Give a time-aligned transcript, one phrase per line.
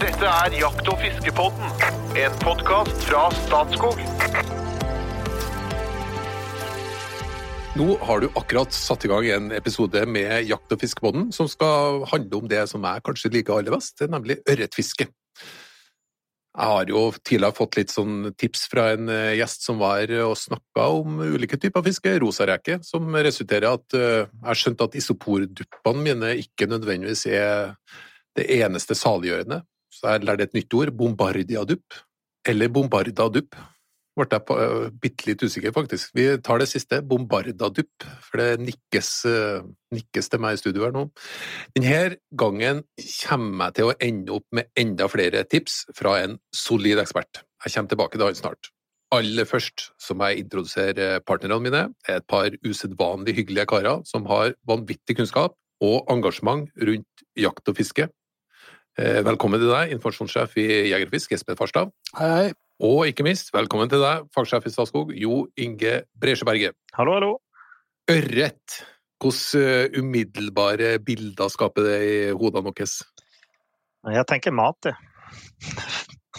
[0.00, 1.72] Dette er Jakt- og fiskepodden,
[2.16, 3.98] en podkast fra Statskog.
[7.76, 12.06] Nå har du akkurat satt i gang en episode med Jakt- og fiskepodden som skal
[12.08, 15.04] handle om det som jeg kanskje liker aller best, nemlig ørretfiske.
[15.04, 20.32] Jeg har jo tidligere fått litt sånn tips fra en eh, gjest som var og
[20.40, 24.96] snakka om ulike typer fiske, rosareke, som resulterer i at eh, jeg har skjønt at
[24.96, 27.76] isoporduppene mine ikke nødvendigvis er
[28.40, 29.60] det eneste saliggjørende.
[29.90, 32.00] Så jeg lærte et nytt ord, bombardiadupp,
[32.48, 33.58] eller bombardadupp.
[34.18, 36.10] Ble jeg øh, bitte litt usikker, faktisk.
[36.18, 39.62] Vi tar det siste, bombardadupp, for det nikkes, øh,
[39.94, 41.06] nikkes til meg i studio her nå.
[41.76, 42.82] Denne gangen
[43.22, 47.42] kommer jeg til å ende opp med enda flere tips fra en solid ekspert.
[47.64, 48.72] Jeg kommer tilbake til han snart.
[49.14, 54.54] Aller først så må jeg introdusere partnerne mine, et par usedvanlig hyggelige karer som har
[54.68, 58.06] vanvittig kunnskap og engasjement rundt jakt og fiske.
[58.98, 61.92] Eh, Velkommen til deg, informasjonssjef i Jegerfisk, Espen Farstad.
[62.18, 62.48] Hei, hei.
[62.82, 66.74] Og ikke minst, velkommen til deg, fagsjef i Statskog, Jo Inge Bresjeberget.
[66.96, 67.30] Hallo, hallo.
[68.10, 68.80] Ørret,
[69.20, 72.98] hvilke eh, umiddelbare bilder skaper det i hodene deres?
[74.10, 74.96] Jeg tenker mat, jeg.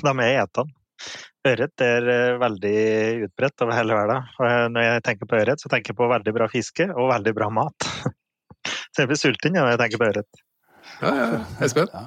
[0.02, 0.76] De er etende.
[1.48, 2.78] Ørret er eh, veldig
[3.30, 4.30] utbredt over hele verden.
[4.42, 7.38] Og når jeg tenker på ørret, så tenker jeg på veldig bra fiske og veldig
[7.38, 7.92] bra mat.
[8.92, 10.42] Så jeg blir sulten når jeg tenker på ørret.
[11.02, 11.40] Ja.
[11.64, 11.88] Espen?
[11.94, 12.04] Ja,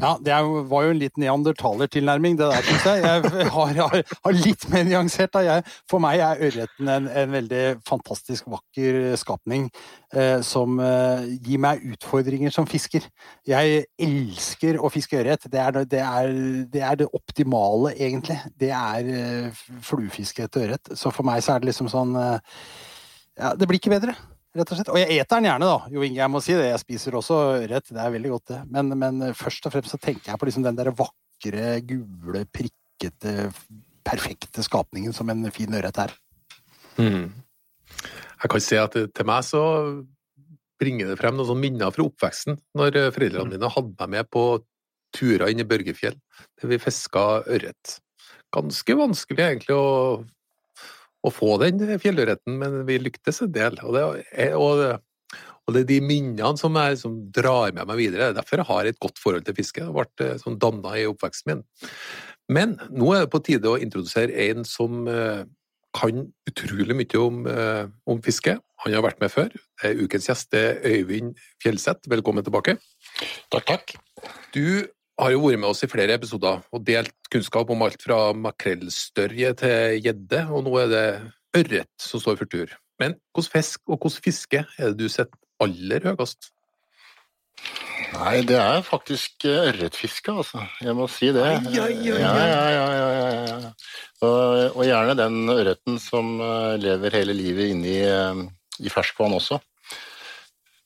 [0.00, 0.36] ja det
[0.70, 3.02] var jo en litt neandertalertilnærming, det der, syns jeg.
[3.04, 5.32] Jeg har, har, har litt mer nyansert.
[5.34, 5.42] Da.
[5.46, 9.68] Jeg, for meg er ørreten en, en veldig fantastisk vakker skapning
[10.14, 13.08] eh, som eh, gir meg utfordringer som fisker.
[13.48, 15.48] Jeg elsker å fiske ørret.
[15.50, 16.04] Det, det,
[16.72, 18.38] det er det optimale, egentlig.
[18.58, 20.96] Det er eh, fluefiske etter ørret.
[20.98, 22.58] Så for meg så er det liksom sånn eh,
[23.38, 24.16] Ja, det blir ikke bedre
[24.56, 24.92] rett og slett.
[24.92, 25.92] Og jeg eter den gjerne, da.
[25.92, 26.70] Jo Inge, jeg må si det.
[26.70, 28.60] Jeg spiser også ørret, det er veldig godt, det.
[28.74, 33.50] Men, men først og fremst så tenker jeg på liksom den der vakre, gule, prikkete,
[34.08, 36.14] perfekte skapningen som en fin ørret er.
[36.98, 37.28] Mm.
[38.38, 39.62] Jeg kan si at til meg så
[40.78, 44.28] bringer det frem noen sånne minner fra oppveksten, når eh, foreldrene mine hadde meg med
[44.30, 44.44] på
[45.14, 46.18] turer inn i Børgefjell,
[46.60, 47.98] der vi fiska ørret.
[48.54, 49.88] Ganske vanskelig egentlig å,
[51.26, 53.78] å få den fjellørreten, men vi lyktes en del.
[53.82, 55.00] Og det er, og
[55.68, 58.30] og det er de minnene som, er, som drar med meg videre.
[58.30, 59.84] Er Derfor jeg har et godt forhold til fiske.
[59.84, 61.62] Jeg ble eh, sånn danna i oppveksten min.
[62.48, 65.44] Men nå er det på tide å introdusere en som eh,
[65.98, 68.56] kan utrolig mye om, eh, om fiske.
[68.86, 69.52] Han har vært med før.
[70.00, 72.08] Ukens gjest er Øyvind Fjellseth.
[72.08, 72.78] Velkommen tilbake.
[73.52, 73.92] Takk, takk.
[74.56, 78.18] Du har jo vært med oss i flere episoder og delt kunnskap om alt fra
[78.38, 81.08] makrellstørje til gjedde, og nå er det
[81.58, 82.76] ørret som står for tur.
[83.02, 86.52] Men hvilken fisk og hvilken fiske er det du setter aller høyest?
[88.14, 90.62] Nei, det er faktisk eh, ørretfiske, altså.
[90.82, 91.42] Jeg må si det.
[91.44, 92.20] Ai, ai, ai, ai.
[92.22, 93.72] Ja, ja, ja, ja, ja, ja.
[94.24, 98.42] Og, og gjerne den ørreten som eh, lever hele livet inne i, eh,
[98.80, 99.60] i ferskvann også.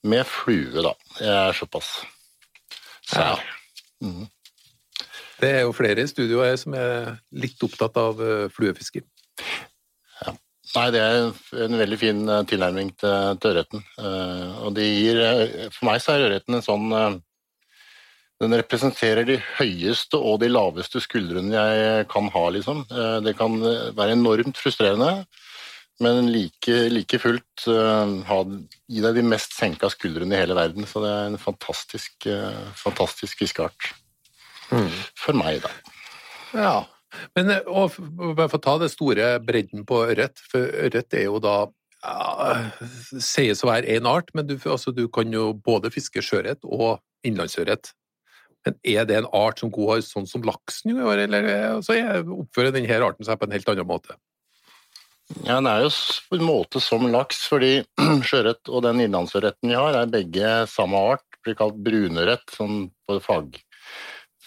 [0.09, 0.97] Med flue, da.
[1.21, 1.93] Jeg er såpass
[3.07, 3.45] sær.
[5.41, 8.21] Det er jo flere i studio her som er litt opptatt av
[8.53, 9.01] fluefiske.
[10.21, 10.35] Ja.
[10.73, 13.83] Nei, det er en veldig fin eh, tilnærming til, til ørreten.
[13.99, 17.17] Eh, og det gir eh, For meg så er ørreten en sånn eh,
[18.41, 22.85] Den representerer de høyeste og de laveste skuldrene jeg kan ha, liksom.
[22.89, 25.27] Eh, Det kan eh, være enormt frustrerende,
[26.01, 28.37] men like, like fullt eh, ha,
[28.89, 30.87] gi deg de mest senka skuldrene i hele verden.
[30.89, 33.91] Så det er en fantastisk, eh, fantastisk fiskeart.
[35.19, 35.71] For meg, da.
[36.57, 36.75] Ja,
[37.37, 37.97] men eh, og,
[38.33, 41.57] bare for å ta det store bredden på ørret, for ørret er jo da
[42.03, 42.57] ja,
[43.21, 46.97] sies å være én art, men du, altså, du kan jo både fiske sjøørret og
[47.23, 47.93] innlandsørret.
[48.65, 51.47] Men er det en art som går sånn som laksen gjør, eller
[51.83, 54.17] så er- oppfører denne arten seg på en helt annen måte?
[55.41, 55.91] Ja, Den er jo
[56.29, 57.75] på en måte som laks, fordi
[58.27, 61.25] sjøørret og den innlandsørreten vi har, er begge samme art.
[61.43, 63.57] Blir kalt brunørret sånn på fag,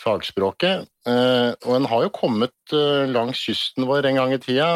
[0.00, 0.86] fagspråket.
[1.06, 4.68] Eh, og den har jo kommet eh, langs kysten vår en gang i tida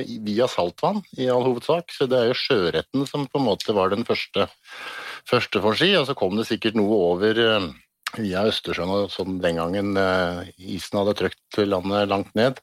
[0.00, 1.94] eh, via saltvann, i all hovedsak.
[1.94, 4.48] Så det er jo sjøørreten som på en måte var den første,
[5.28, 7.40] første for si, og så kom det sikkert noe over
[8.18, 9.94] via Østersjøen og sånn den gangen
[10.60, 12.60] isen hadde trykt landet langt ned.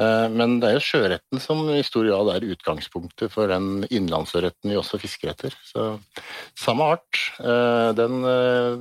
[0.00, 4.70] Eh, Men det er jo sjøretten som i stor grad er utgangspunktet for den innlandsørreten
[4.72, 5.54] vi også fisker etter.
[5.64, 6.00] Så
[6.58, 7.20] samme art.
[7.40, 8.78] eh, Den eh,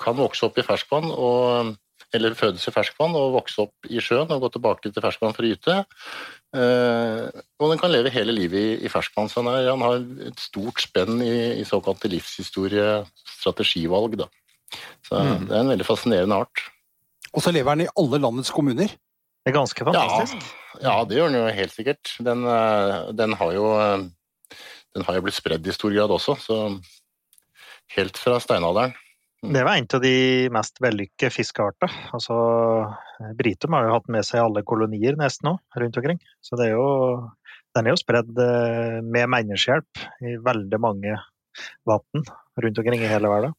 [0.00, 1.76] kan vokse opp i ferskvann, og,
[2.12, 5.44] eller fødes i ferskvann og vokse opp i sjøen og gå tilbake til ferskvann for
[5.44, 5.78] å gyte.
[6.56, 9.28] Eh, Og den kan leve hele livet i, ferskvann.
[9.30, 13.04] Så han, er, har et stort spenn i, i såkalte livshistorie,
[13.40, 14.16] strategivalg.
[14.24, 14.28] Da.
[15.06, 15.46] Så Mm.
[15.48, 16.64] det er en veldig fascinerende art.
[17.34, 18.90] Og så lever den i alle landets kommuner.
[19.40, 20.48] Det er ganske fantastisk.
[20.76, 22.14] Ja, ja, det gjør den jo helt sikkert.
[22.20, 24.58] Den, eh, den, har jo, eh,
[24.96, 26.58] den har jo blitt spredd i stor grad også, så
[27.96, 28.92] helt fra steinalderen.
[29.40, 31.92] Det var en av de mest vellykkede fiskearter.
[32.12, 32.34] Altså,
[33.38, 36.20] Britum har jo hatt med seg alle kolonier nesten nå, rundt omkring.
[36.44, 36.90] Så det er jo,
[37.76, 41.16] den er jo spredd eh, med menneskehjelp i veldig mange
[41.88, 42.28] vann
[42.60, 43.56] rundt omkring i hele verden.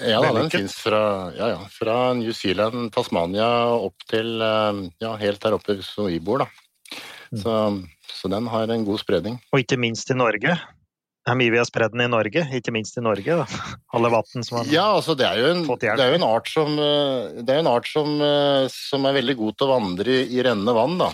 [0.00, 5.14] Ja, da, den fins fra, ja, ja, fra, New Zealand, Tasmania opp til eh, ja,
[5.20, 6.44] helt der oppe som vi bor.
[6.44, 6.96] Da.
[7.32, 7.40] Mm.
[7.40, 7.56] Så,
[8.08, 9.36] så, den har en god spredning.
[9.52, 10.56] Og ikke minst i Norge.
[11.22, 13.36] Det er mye vi har spredd den i Norge, ikke minst i Norge.
[13.42, 13.46] Da.
[13.96, 16.00] Alle vann som har ja, altså det er jo en, fått hjelp.
[16.00, 19.20] Det er jo en art, som, eh, det er, en art som, eh, som, er
[19.20, 20.96] veldig god til å vandre i, i rennende vann.
[21.04, 21.12] Da.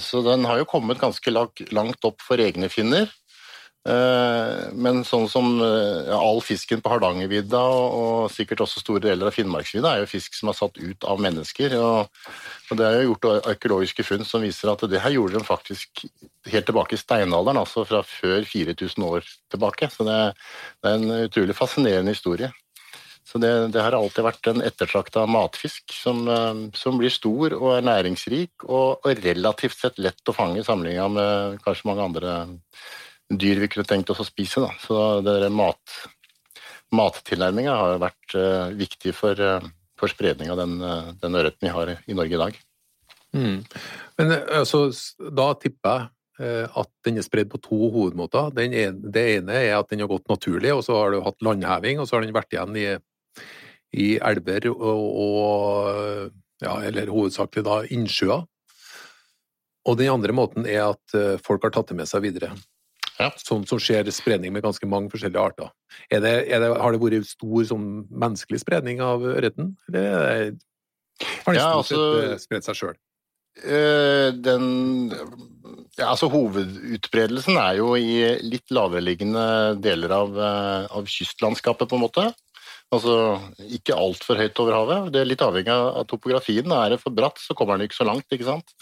[0.00, 3.12] Så den har jo kommet ganske langt opp for egne finner.
[3.84, 9.02] Eh, men sånn som eh, ja, all fisken på Hardangervidda og, og, sikkert også store
[9.04, 11.76] deler av Finnmarksvidda er jo fisk som er satt ut av mennesker.
[11.76, 12.32] Og,
[12.70, 16.06] og Det er jo gjort arkeologiske funn som viser at det her gjorde de faktisk
[16.48, 19.92] helt tilbake i steinalderen, altså fra før 4000 år tilbake.
[19.92, 20.18] Så det,
[20.80, 22.48] det er en utrolig fascinerende historie.
[23.28, 27.70] Så det, det har alltid vært en ettertrakta matfisk som, eh, som, blir stor og
[27.76, 32.36] er næringsrik og, og relativt sett lett å fange i sammenligna med kanskje mange andre
[33.40, 34.62] dyr vi kunne tenkt oss å spise.
[34.64, 34.72] Da.
[34.82, 35.98] Så det mat,
[36.94, 39.64] mattilnærminga har vært uh, viktig for, uh,
[40.00, 42.58] for spredning av den, uh, den ørreten vi har i Norge i dag.
[43.34, 43.56] Mm.
[44.20, 44.86] Men altså,
[45.18, 46.10] da tipper jeg
[46.74, 48.48] at den er spredd på to hovedmåter.
[48.58, 52.00] Ene, det ene er at den har gått naturlig, og så har du hatt landheving,
[52.02, 52.88] og så har den vært igjen i,
[53.94, 58.42] i elver og, og ja, eller hovedsakelig da innsjøer.
[59.86, 62.50] Og den andre måten er at folk har tatt det med seg videre.
[63.20, 63.30] Ja.
[63.38, 65.70] Sånn som skjer spredning med ganske mange forskjellige arter.
[66.10, 70.54] Er det, er det, har det vært stor sånn, menneskelig spredning av ørreten, eller
[71.44, 72.96] har den ja, stort sett altså, spredt seg sjøl?
[73.62, 74.64] Øh, den
[75.94, 82.02] ja, altså Hovedutbredelsen er jo i litt lavereliggende deler av, eh, av kystlandskapet, på en
[82.02, 82.24] måte.
[82.94, 83.14] Altså
[83.62, 85.12] ikke altfor høyt over havet.
[85.14, 86.66] Det er litt avhengig av topografien.
[86.74, 88.74] Er det for bratt, så kommer den ikke så langt, ikke sant.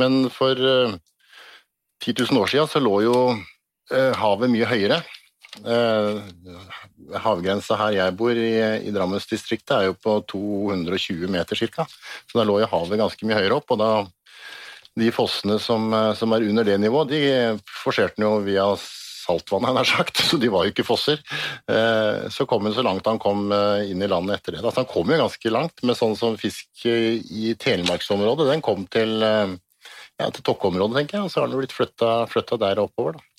[0.00, 1.00] Men for uh,
[2.04, 3.59] 10 000 år siden så lå jo Eh,
[3.90, 5.00] havet mye høyere.
[5.66, 6.20] Eh,
[7.20, 8.54] havgrensa her jeg bor, i,
[8.86, 11.86] i Drammensdistriktet, er jo på 220 meter ca.
[12.30, 13.74] Så da lå jo havet ganske mye høyere opp.
[13.74, 13.90] og da
[14.98, 17.22] de fossene som, eh, som er under det nivået, de
[17.82, 21.20] forserte jo via saltvannet, nær sagt, så de var jo ikke fosser.
[22.34, 24.62] Så kom han så langt han kom inn i landet etter det.
[24.64, 28.48] Altså, han kom jo ganske langt, med sånn som fisk i Telemarksområdet.
[28.48, 32.82] Den kom til, ja, til Tokkområdet, tenker jeg, og så har den blitt flytta der
[32.82, 33.20] oppover.
[33.20, 33.29] da.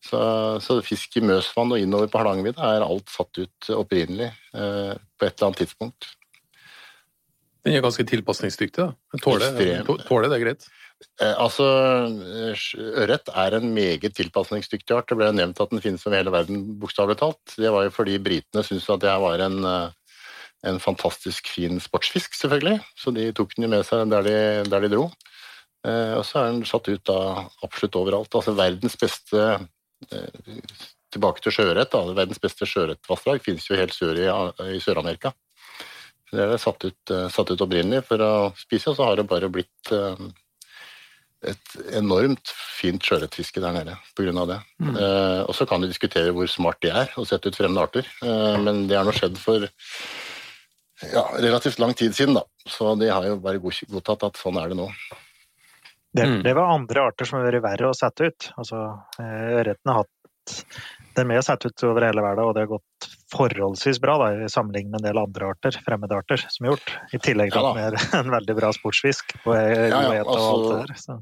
[0.00, 0.20] Så,
[0.64, 5.26] så, fisk i Møsvann og innover på Hardangervidda er alt satt ut opprinnelig eh, på
[5.26, 6.08] et eller annet tidspunkt.
[7.60, 9.18] Den er ganske tilpasningsdyktig, da.
[9.20, 10.68] Tåler, tåler det greit?
[11.20, 11.66] Eh, altså,
[13.02, 15.10] Ørret er en meget tilpasningsdyktig art.
[15.10, 17.56] Det ble nevnt at den finnes over hele verden, bokstavelig talt.
[17.56, 20.14] Det var jo fordi britene syntes at det var en, eh,
[20.70, 22.78] en, fantastisk fin sportsfisk, selvfølgelig.
[22.96, 24.38] Så de tok den jo med seg der de,
[24.72, 25.10] der de dro.
[25.84, 27.20] Eh, og så er den satt ut da
[27.64, 28.40] absolutt overalt.
[28.40, 29.58] Altså verdens beste Eh,
[31.10, 31.94] tilbake til sjøørret.
[32.16, 34.28] Verdens beste sjøørretvassdrag finnes jo helt sør i,
[34.76, 35.32] i Sør-Amerika.
[36.30, 39.26] Det er satt ut, eh, satt ut, opprinnelig for å spise, og så har det
[39.30, 40.20] bare blitt eh,
[41.50, 44.44] et enormt fint sjøørretfiske der nede pga.
[44.52, 44.58] det.
[44.78, 44.94] Mm.
[44.94, 48.10] Eh, og så kan du diskutere hvor smart de er å sette ut fremmede arter,
[48.22, 49.66] eh, men det har nå skjedd for
[51.00, 52.44] ja, relativt lang tid siden, da.
[52.68, 54.90] Så de har jo bare godtatt at sånn er det nå.
[56.12, 56.42] Det, mm.
[56.42, 58.48] det, var andre arter som har vært verre å sette ut.
[58.58, 58.82] Altså,
[59.22, 60.56] eh, Ørreten har hatt
[61.14, 64.30] den med å sette ut over hele verden, og det har gått forholdsvis bra da,
[64.42, 66.94] i sammenligning med en del andre arter, fremmede arter, som er gjort.
[67.14, 70.40] I tillegg til ja, at den er en veldig bra sportsfisk på ja, ja, altså,
[70.40, 71.04] og alt det der.
[71.04, 71.20] Så.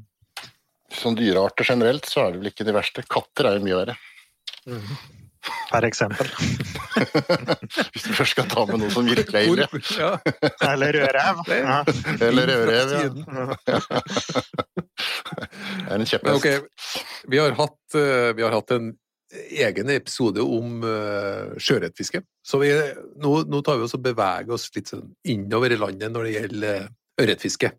[0.99, 3.05] Som dyrearter generelt, så er det vel ikke de verste.
[3.05, 3.99] Katter er jo mye verre.
[4.65, 5.18] Mm
[5.71, 6.29] per eksempel.
[7.93, 9.67] Hvis du først skal ta med noe som virkelig er ille.
[9.99, 10.13] Ja.
[10.71, 11.43] Eller rødrev.
[11.51, 11.77] Ja.
[12.27, 13.09] Eller rødrev, ja.
[15.79, 16.35] Det er en kjepphest.
[16.35, 16.57] Okay.
[17.31, 18.91] Vi, har hatt, eh, vi har hatt en
[19.29, 22.23] egen episode om uh, sjøørretfiske.
[22.45, 22.71] Så vi,
[23.21, 26.33] nå, nå, tar vi oss og beveger oss litt sånn innover i landet når det
[26.33, 26.89] gjelder uh,
[27.21, 27.71] ørretfiske.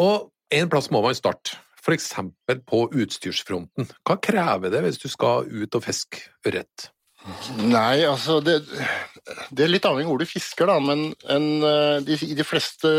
[0.00, 2.10] Og en plass må man starte f.eks.
[2.64, 3.88] på utstyrsfronten.
[4.06, 6.90] Hva krever det hvis du skal ut og fiske ørret?
[7.56, 8.58] Nei, altså det,
[9.48, 10.76] det er litt avhengig av hvor du fisker, da.
[10.84, 12.90] Men en, eh, de, de fleste,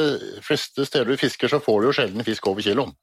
[0.46, 2.96] fleste, steder du fisker, så får du jo sjelden fisk over kiloen.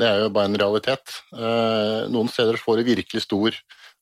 [0.00, 1.18] Det er jo bare en realitet.
[1.36, 3.58] Eh, noen steder får du virkelig stor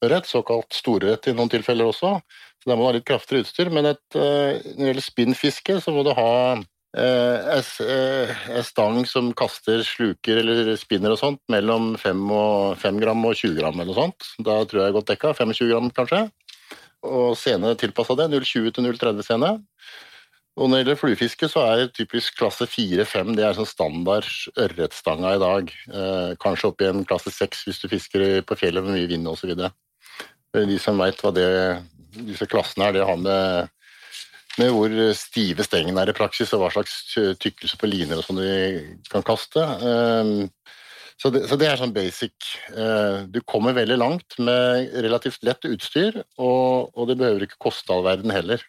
[0.06, 2.14] ørret, såkalt storørret i noen tilfeller også.
[2.60, 3.72] Så der må du ha litt kraftigere utstyr.
[3.75, 6.30] Men et, eh, når det gjelder spinnfiske, så må du ha
[6.90, 13.37] en stang som kaster sluker eller spinner og sånt mellom 5, og, 5 gram og
[13.38, 14.30] 20 gram eller noe sånt.
[14.42, 15.35] Da tror jeg jeg er godt dekka.
[15.38, 16.25] 25 gram kanskje
[17.06, 18.28] og sene tilpassa det.
[18.32, 19.52] 020 til 030 scene.
[20.61, 24.26] Og når det gjelder fluefiske, så er typisk klasse 4-5 det er sånn standard
[24.61, 25.70] ørretstanga i dag.
[25.88, 29.30] Eh, kanskje opp i en klasse 6 hvis du fisker på fjellet med mye vind
[29.30, 29.54] osv.
[29.54, 31.49] De som veit hva det,
[32.18, 33.70] disse klassene er, det har med,
[34.61, 37.00] med hvor stive stengene er i praksis, og hva slags
[37.43, 38.55] tykkelse på liner og sånn de
[39.11, 39.64] kan kaste.
[39.64, 40.79] Eh,
[41.21, 42.50] så det, så det, er sånn basic.
[42.73, 47.93] Eh, du kommer veldig langt med relativt lett utstyr, og, og det behøver ikke koste
[47.93, 48.62] all verden heller.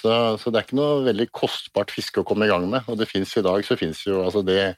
[0.00, 2.88] Så, så, det er ikke noe veldig kostbart fiske å komme i gang med.
[2.88, 4.74] Og det fins i dag så fins jo altså det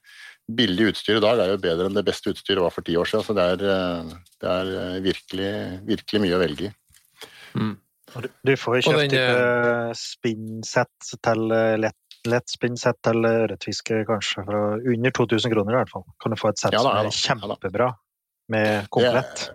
[0.47, 3.09] billige utstyr i dag er jo bedre enn det beste utstyret var for ti år
[3.11, 3.27] siden.
[3.27, 4.13] Så det er, eh,
[4.43, 5.53] det er eh, virkelig,
[5.89, 6.75] virkelig, mye å velge i.
[7.57, 7.75] Mm.
[8.23, 11.47] Du, får jo kjøpt type spinnsett til
[11.83, 16.05] lett lett spinnsett til ørretfiske, kanskje fra under 2000 kroner i hvert fall.
[16.23, 17.93] Kan du få et sett ja, som er kjempebra
[18.53, 19.47] med komplett.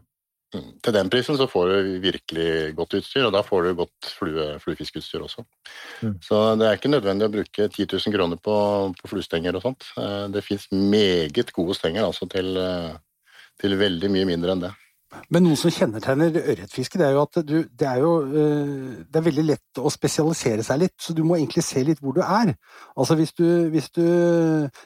[0.52, 3.72] Det, mm, til den prisen så får du virkelig godt utstyr, og da får du
[3.84, 5.46] godt flue, fluefiskeutstyr også.
[6.02, 6.18] Mm.
[6.24, 8.58] Så det er ikke nødvendig å bruke 10 000 kroner på,
[9.00, 9.88] på fluestenger og sånt.
[10.00, 12.94] Eh, det fins meget gode stenger altså til, eh,
[13.62, 14.76] til veldig mye mindre enn det.
[15.32, 19.20] Men noe som kjennetegner ørretfiske, det er jo at du, det er jo eh, det
[19.20, 22.22] er veldig lett å spesialisere seg litt, så du må egentlig se litt hvor du
[22.24, 22.54] er.
[22.96, 24.06] Altså hvis du, hvis du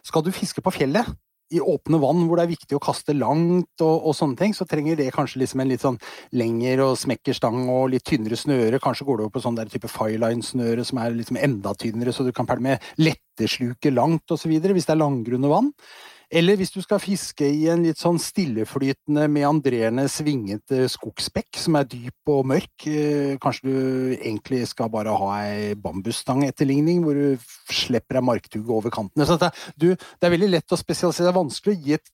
[0.05, 1.07] Skal du fiske på fjellet,
[1.53, 4.65] i åpne vann hvor det er viktig å kaste langt og, og, sånne ting, så
[4.69, 5.99] trenger det kanskje liksom en litt sånn
[6.33, 8.81] lengre og smekkerstang og litt tynnere snøre.
[8.81, 12.25] Kanskje går det over på sånn der type fireline-snøre som er liksom enda tynnere, så
[12.25, 14.57] du kan pælme lettesluke langt osv.
[14.57, 15.69] hvis det er langgrunne vann.
[16.35, 21.87] Eller hvis du skal fiske i en litt sånn stilleflytende, meandrerende, svingete skogsbekk som er
[21.87, 23.77] dyp og mørk, eh, kanskje du
[24.17, 29.29] egentlig skal bare ha ei bambusstangetterligning hvor du slipper ei marktugge over kantene.
[29.29, 31.29] Så det, du, det er veldig lett å spesialisere.
[31.29, 32.13] Det er vanskelig å gi et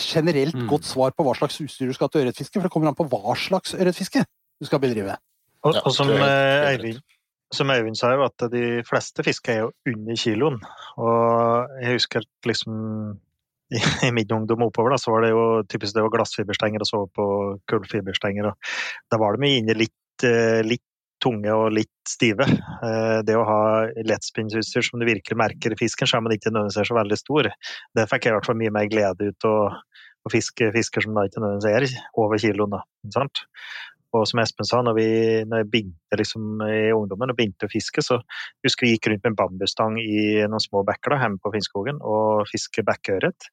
[0.00, 0.66] generelt mm.
[0.72, 2.98] godt svar på hva slags utstyr du skal ha til ørretfiske, for det kommer an
[2.98, 5.20] på hva slags ørretfiske du skal bedrive.
[5.66, 7.04] Og, og som eh, Eivind
[7.52, 10.58] som Øyvind sa, jo at de fleste fisker er jo under kiloen.
[11.00, 12.74] Og jeg husker liksom
[14.06, 17.00] i, min ungdom oppover, da, så var det jo typisk det var glassfiberstenger og så
[17.14, 17.26] på
[17.70, 18.50] kullfiberstenger.
[18.50, 20.84] og Da var de inne litt, eh, litt
[21.22, 22.46] tunge og litt stive.
[22.46, 23.62] Eh, det å ha
[24.06, 27.18] lettspinnsutstyr som du virkelig merker i fisken, selv om den ikke nødvendigvis er så veldig
[27.20, 27.50] stor,
[27.98, 29.80] det fikk jeg i hvert fall mye mer glede ut av
[30.26, 32.76] å fiske fisker som da ikke nødvendigvis er over kiloen.
[32.76, 32.82] Da,
[33.14, 33.44] sant?
[34.18, 35.08] Og som Espen sa, når, vi,
[35.48, 38.20] når jeg begynte liksom, i ungdommen og begynte å fiske, så
[38.66, 42.02] husker vi gikk rundt med en bambusstang i noen små bekker da, hjemme på Finnskogen
[42.02, 43.48] og fiske bekkeørret.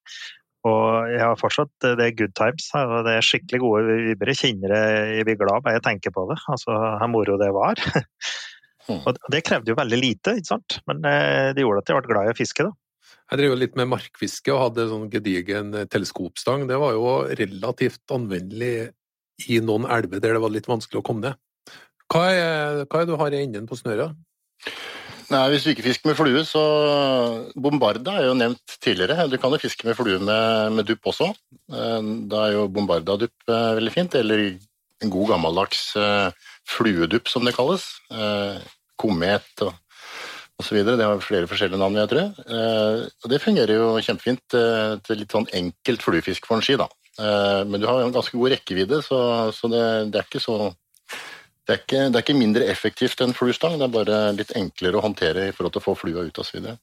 [0.65, 2.71] Og jeg har fortsatt, Det er good times.
[2.73, 4.31] og Det er skikkelig gode vibber.
[4.33, 4.83] Jeg kjenner det,
[5.19, 6.39] jeg blir glad bare jeg tenker på det.
[6.49, 7.75] Altså, Hvor moro det var.
[8.85, 8.99] Mm.
[9.01, 10.75] og Det krevde jo veldig lite, ikke sant?
[10.85, 12.67] men eh, det gjorde at jeg ble glad i å fiske.
[12.67, 12.69] da.
[13.31, 16.67] Jeg drev litt med markfiske og hadde sånn gedigen teleskopstang.
[16.69, 18.91] Det var jo relativt anvendelig
[19.49, 21.41] i noen elver der det var litt vanskelig å komme ned.
[22.11, 24.13] Hva er, hva er det du har i enden på snøret?
[25.25, 26.61] Nei, Hvis du ikke fisker med flue, så
[27.57, 29.25] Bombarda er jo nevnt tidligere.
[29.29, 31.31] Du kan jo fiske med flue med, med dupp også.
[31.73, 34.17] Eh, da er jo bombardadupp eh, veldig fint.
[34.19, 34.43] Eller
[35.03, 36.29] en god gammeldags uh,
[36.71, 37.83] fluedupp, som det kalles.
[38.95, 39.73] Komet og
[40.61, 40.77] osv.
[40.87, 42.29] Det har flere forskjellige navn, jeg tror.
[43.25, 46.77] Og det fungerer jo kjempefint til litt sånn enkelt fluefisk for en ski.
[46.79, 46.87] da.
[47.19, 49.19] Eh, men du har en ganske god rekkevidde, så,
[49.55, 50.57] så det, det, er ikke så
[51.65, 54.99] det er, ikke, det er ikke mindre effektivt enn fluestang, det er bare litt enklere
[54.99, 56.73] å håndtere i forhold til å få flua ut osv.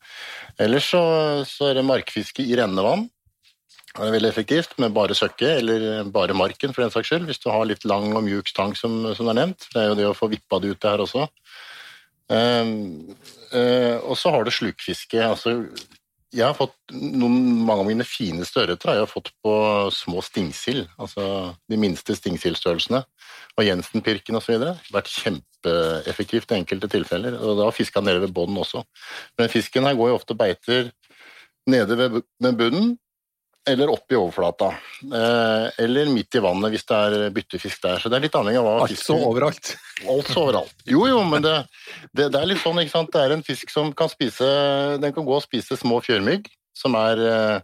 [0.62, 1.02] Ellers så,
[1.48, 3.04] så, er det markfiske i rennende vann.
[3.92, 7.42] Det er veldig effektivt med bare søkke, eller bare marken for den saks skyld, hvis
[7.42, 9.68] du har litt lang og mjuk stang, som, som er nevnt.
[9.68, 11.26] Det er jo det å få vippa det ut det her også.
[12.32, 12.72] Um,
[13.52, 15.20] uh, og så har du slukfiske.
[15.20, 15.58] altså
[16.32, 17.36] jeg har fått noen,
[17.66, 19.54] Mange av mine fineste ørreter har jeg fått på
[19.94, 21.24] små stingsild, altså
[21.70, 23.02] de minste stingsildstørrelsene.
[23.58, 24.56] Og Jensenpirken osv.
[24.94, 27.36] Vært kjempeeffektivt i enkelte tilfeller.
[27.36, 28.84] og Da har fiska nede ved bånn også.
[29.38, 30.90] Men fisken her går jo ofte og beiter
[31.68, 32.94] nede ved, ved bunnen,
[33.70, 34.72] eller opp i overflata.
[35.02, 38.00] Eh, eller midt i vannet hvis det er byttefisk der.
[38.02, 39.74] Så det er litt avhengig av hva fisken Altså overalt?
[40.02, 40.86] Altså overalt.
[40.88, 41.56] Jo, jo, men det,
[42.10, 43.12] det, det, er litt sånn, ikke sant.
[43.14, 44.48] Det er en fisk som kan spise
[45.02, 47.58] Den kan gå og spise små fjørmygg, som er eh,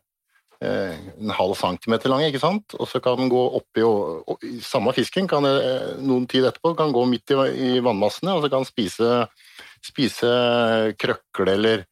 [0.69, 2.77] eh, en halv centimeter lang, ikke sant?
[2.79, 6.77] og så kan den gå oppi og, og Samme fisken kan eh, noen tid etterpå
[6.79, 7.41] kan gå midt i,
[7.73, 9.11] i vannmassene, og så kan den spise,
[9.91, 10.31] spise
[11.01, 11.85] krøkle eller,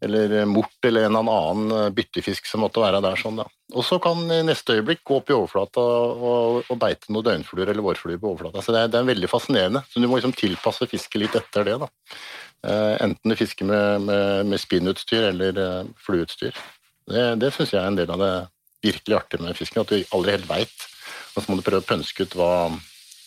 [0.00, 3.16] eller mort eller en eller annen byttefisk som måtte være der.
[3.16, 3.46] sånn da.
[3.74, 7.72] Og så kan i neste øyeblikk gå opp i overflata og, og beite noen døgnfluer
[7.72, 8.62] eller vårfluer på overflata.
[8.64, 9.82] Så det er, det er, veldig fascinerende.
[9.88, 11.78] Så du må liksom tilpasse fisket litt etter det.
[11.80, 11.88] da.
[12.68, 16.60] Eh, enten du fisker med, med, med spinnutstyr eller flueutstyr.
[17.08, 18.34] Det, det syns jeg er en del av det
[18.84, 20.88] virkelig artige med fisken, at du aldri helt veit.
[21.34, 22.52] Og så må du prøve å pønske ut hva,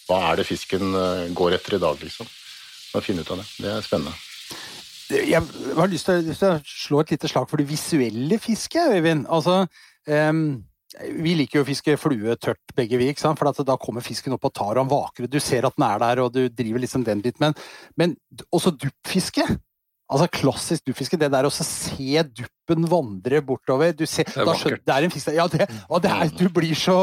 [0.08, 0.94] hva er det fisken
[1.36, 2.30] går etter i dag, liksom.
[2.96, 3.52] Og finne ut av det.
[3.58, 4.29] Det er spennende.
[5.10, 8.98] Jeg har lyst til, lyst til å slå et lite slag for det visuelle fisket,
[8.98, 9.26] Øyvind.
[9.30, 9.64] Altså,
[10.08, 10.42] um
[10.98, 13.38] vi liker jo å fiske flue tørt, begge vi, ikke sant?
[13.38, 15.30] for da kommer fisken opp og tar og vakre.
[15.30, 17.38] Du ser at den er der, og du driver liksom den litt.
[17.42, 17.54] Men,
[18.00, 18.16] men
[18.50, 19.46] også duppfiske.
[20.10, 21.20] Altså Klassisk duppfiske.
[21.22, 24.82] Det der å se duppen vandre bortover du ser, Det er vakkert.
[24.86, 26.98] det er en fisk Ja, det, og det er, du blir så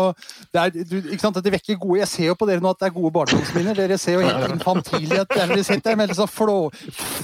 [0.53, 1.39] det, er, du, ikke sant?
[1.43, 3.79] det vekker gode Jeg ser jo på dere nå at det er gode barndomsminner.
[3.79, 5.35] Dere ser jo helt infantile ut.
[5.37, 6.59] Dere sitter med litt sånn flå,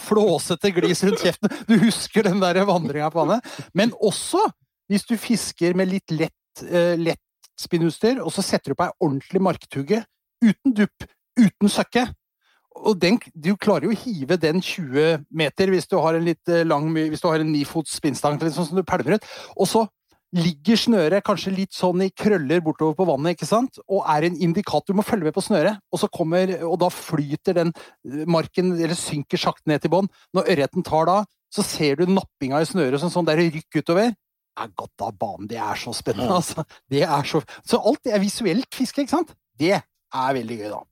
[0.06, 1.58] flåsete glis rundt kjeften.
[1.66, 3.52] Du husker den der vandringa på vannet.
[3.74, 4.44] Men også
[4.90, 7.22] hvis du fisker med litt lett uh, lett
[7.60, 10.02] spinnutstyr, og så setter du på ei ordentlig marktugge
[10.42, 11.06] uten dupp,
[11.38, 12.06] uten søkke.
[12.82, 16.50] Og den, du klarer jo å hive den 20 meter hvis du har en litt
[16.50, 19.28] eh, lang, hvis du har en nifots spinnstang liksom, som du pælmer ut.
[19.56, 19.84] Og så
[20.32, 23.76] ligger snøret kanskje litt sånn i krøller bortover på vannet, ikke sant?
[23.84, 24.94] og er en indikator.
[24.94, 28.72] Du må følge med på snøret, og, så kommer, og da flyter den eh, marken,
[28.78, 30.10] eller synker sakte ned til bånn.
[30.36, 31.20] Når ørreten tar da,
[31.52, 34.14] så ser du nappinga i snøret som sånn der rykk utover
[34.60, 35.48] er godt av banen.
[35.48, 36.64] Det er så spennende, altså.
[36.90, 39.36] Det er så, så alt det er visuelt fiske, ikke sant?
[39.60, 40.82] Det er veldig gøy, da.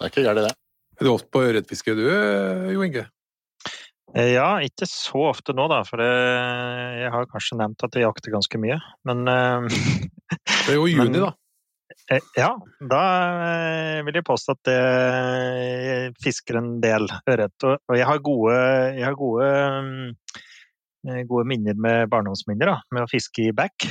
[0.00, 0.54] Det er ikke gærent, det.
[1.00, 2.06] Er du ofte på ørretfiske du,
[2.72, 3.04] Jo Inge?
[4.16, 5.82] Eh, ja, ikke så ofte nå, da.
[5.86, 6.08] For det,
[7.02, 8.80] jeg har kanskje nevnt at jeg jakter ganske mye.
[9.06, 9.68] Men uh,
[10.64, 11.34] Det er jo juni, men, da.
[12.34, 12.48] Ja,
[12.90, 13.00] da
[14.06, 17.66] vil jeg påstå at jeg fisker en del ørret.
[17.70, 18.56] Og jeg har gode,
[18.96, 19.50] jeg har gode
[21.08, 23.86] Eh, gode minner med barndomsminner da, med å fiske i back.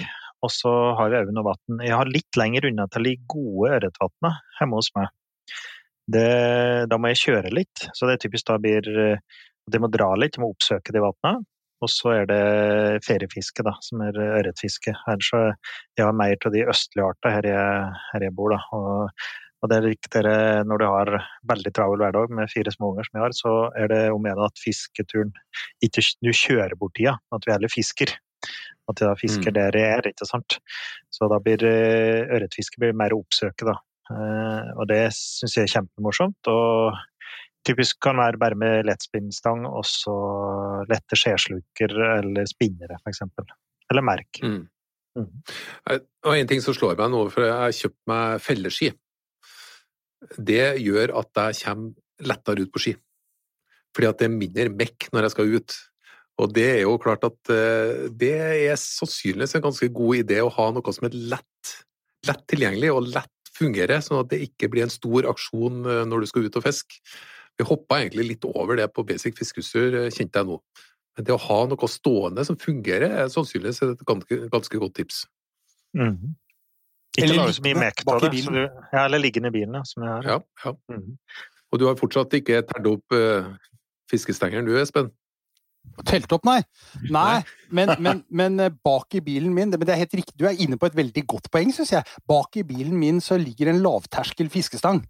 [0.46, 1.82] Og så har vi òg noe vann.
[1.84, 5.10] Jeg har litt lenger unna til de gode ørretvanna hjemme hos meg.
[6.10, 6.30] Det,
[6.90, 10.10] da må jeg kjøre litt, så det er typisk da blir at jeg må dra
[10.18, 11.46] litt, de må oppsøke de vannene.
[11.80, 14.92] Og så er det feriefiske, da, som er ørretfiske.
[15.06, 15.46] Her så
[15.96, 17.48] jeg har mer av de østlige artene her,
[18.10, 18.52] her, jeg bor.
[18.52, 19.14] da, og
[19.60, 20.36] og det er viktigere
[20.68, 21.10] når du har
[21.52, 24.44] veldig travel hverdag med fire små unger som jeg har, så er det om igjen
[24.46, 25.34] at fisketuren
[25.84, 28.14] ikke du kjører bort tida, at vi heller fisker.
[28.90, 29.58] At jeg da fisker mm.
[29.58, 30.58] der jeg er, ikke sant.
[31.12, 33.76] Så da blir eh, ørretfiske blir mer oppsøke, da.
[34.14, 36.52] Eh, og det syns jeg er kjempemorsomt.
[36.52, 36.98] Og
[37.68, 40.16] typisk kan være bare med lettspinnstang og så
[40.90, 43.26] lette skjesluker eller spinnere, f.eks.
[43.90, 44.42] Eller merk.
[44.44, 44.64] Mm.
[45.20, 45.30] Mm.
[46.26, 48.94] Og en ting som slår meg nå, for jeg har kjøpt meg felleski
[50.38, 52.96] det gjør at jeg kommer lettere ut på ski.
[53.96, 55.78] Fordi at det er mindre mekk når jeg skal ut.
[56.40, 60.52] Og det er jo klart at eh, det er sannsynligvis en ganske god idé å
[60.56, 61.74] ha noe som er lett,
[62.28, 66.24] lett tilgjengelig og lett fungerer, sånn at det ikke blir en stor aksjon eh, når
[66.24, 67.02] du skal ut og fiske.
[67.60, 70.60] Vi hoppa egentlig litt over det på basic fiskeutstyr, eh, kjente jeg nå.
[71.18, 75.26] Men det å ha noe stående som fungerer, er sannsynligvis et ganske, ganske godt tips.
[75.98, 76.36] Mm.
[77.18, 78.32] Ikke lage så mye mekk, på det.
[78.46, 80.30] Du, ja, eller liggende i bilen, som jeg har.
[80.30, 80.76] Ja, ja.
[80.94, 81.18] Mm.
[81.70, 83.50] Og du har fortsatt ikke tært opp uh,
[84.10, 85.12] fiskestengeren du, Espen?
[86.08, 86.60] Telt opp, nei.
[87.12, 87.42] Nei,
[87.76, 90.58] men, men, men, eh, bak i bilen min men det er helt riktig, Du er
[90.58, 92.20] inne på et veldig godt poeng, syns jeg.
[92.30, 95.04] Bak i bilen min så ligger en lavterskel fiskestang.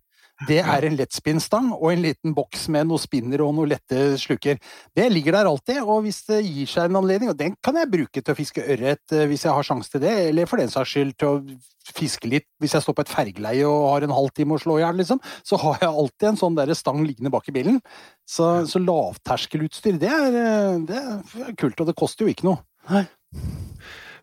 [0.47, 4.59] Det er en lettspinnstang og en liten boks med noe spinner og noen lette sluker.
[4.95, 7.91] Det ligger der alltid, og hvis det gir seg en anledning, og den kan jeg
[7.91, 10.71] bruke til å fiske ørret eh, hvis jeg har sjanse til det, eller for den
[10.71, 11.57] saks skyld til å
[11.89, 14.83] fiske litt hvis jeg står på et fergeleie og har en halvtime å slå i
[14.83, 17.81] hjel, liksom, så har jeg alltid en sånn der stang liggende bak i bilen.
[18.29, 22.63] Så, så lavterskelutstyr, det er, eh, det er, kult, og det koster jo ikke noe.
[22.93, 23.03] Nei.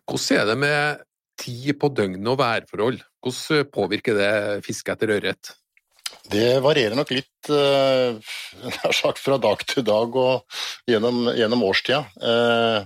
[0.07, 1.05] Hvordan er det med
[1.37, 2.99] tid på døgnet og værforhold?
[3.21, 4.33] Hvordan påvirker det
[4.65, 5.53] fiske etter ørret?
[6.27, 8.17] Det varierer nok litt uh,
[8.91, 10.59] sagt, fra dag til dag og
[10.89, 12.03] gjennom, gjennom årstida.
[12.19, 12.81] Uh,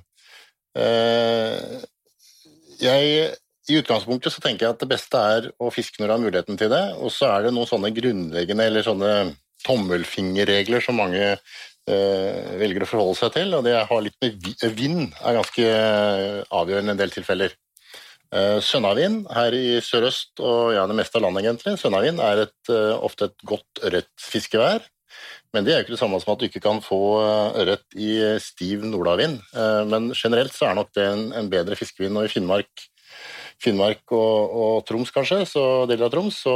[0.78, 1.82] uh,
[2.82, 3.32] jeg,
[3.70, 6.62] I utgangspunktet så tenker jeg at det beste er å fiske når du har muligheten
[6.62, 9.12] til det, og så er det noen sånne grunnleggende eller sånne
[9.66, 11.36] tommelfingerregler som mange
[11.82, 15.66] velger å forholde seg til, og det har litt med vind er ganske
[16.54, 17.56] avgjørende i en del tilfeller.
[18.32, 21.76] Eh, sønnavind her i sørøst og ja, det meste av landet, egentlig.
[21.82, 24.86] Sønnavind er et, eh, ofte et godt ørretfiskevær.
[25.52, 27.84] Men det er jo ikke det samme som at du ikke kan få eh, ørret
[28.00, 29.42] i stiv nordavind.
[29.92, 32.16] Men generelt så er nok det en, en bedre fiskevind.
[32.16, 32.88] Og i Finnmark,
[33.62, 36.56] Finnmark og, og, Troms, kanskje, så deler av Troms, så,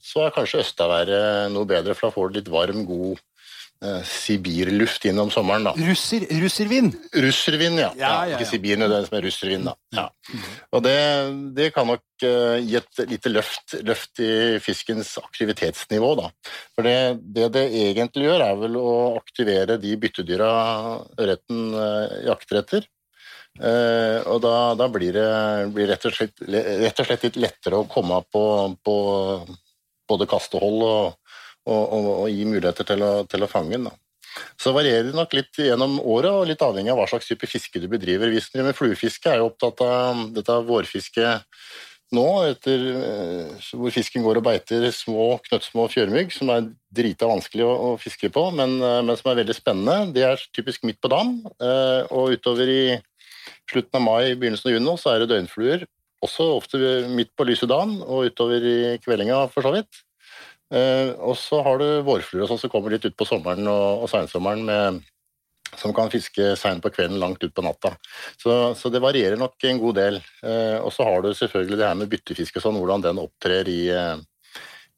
[0.00, 3.20] så er kanskje østaværet noe bedre, for da får du litt varm, god
[3.84, 5.64] eh, sibirluft gjennom sommeren.
[5.68, 5.72] da.
[5.88, 6.96] Russer, russervind?
[7.14, 7.90] Russervind, ja.
[7.96, 8.38] Ja, ja, ja.
[8.38, 9.70] Ikke Sibir nødvendigvis, men russervind.
[9.70, 9.74] da.
[9.96, 10.06] Ja.
[10.76, 10.96] Og det,
[11.56, 14.30] det kan nok eh, gi et lite løft, løft i
[14.62, 16.14] fiskens aktivitetsnivå.
[16.20, 16.30] da.
[16.76, 16.96] For det,
[17.36, 20.50] det det egentlig gjør, er vel å aktivere de byttedyra
[21.18, 22.88] ørreten eh, jakter etter.
[23.58, 25.30] Uh, og da, da blir det
[25.74, 28.42] blir rett, og slett, rett og slett litt lettere å komme på,
[28.78, 28.94] på
[30.08, 31.16] både kastehold og,
[31.68, 33.90] og, og, og gi muligheter til å, til å fange den.
[33.90, 33.96] da.
[34.60, 37.82] Så varierer det nok litt gjennom året, og litt avhengig av hva slags type fiske
[37.82, 38.30] du bedriver.
[38.30, 41.46] Vi som driver med fluefiske, er jo opptatt av dette vårfisket
[42.16, 47.62] nå, etter, eh, hvor fisken går og beiter små, knøttsmå fjørmygg, som er drita vanskelig
[47.66, 50.10] å, å fiske på, men, eh, men, som er veldig spennende.
[50.16, 52.82] Det er typisk midt på dam, eh, og utover i
[53.70, 55.86] slutten av mai, begynnelsen av juni, så er det døgnfluer.
[56.26, 60.02] Også ofte midt på lyse dagen og utover i kveldinga, for så vidt.
[60.70, 64.04] Eh, og så har du vårfluer og sånn som kommer litt ut på sommeren og,
[64.04, 65.00] og seinsommeren med
[65.78, 67.92] som kan fiske seint på kvelden, langt ut på natta.
[68.40, 70.18] Så, så, det varierer nok en god del.
[70.42, 73.80] Eh, og så har du selvfølgelig det her med byttefiske, sånn, hvordan den opptrer i,
[73.94, 74.16] eh,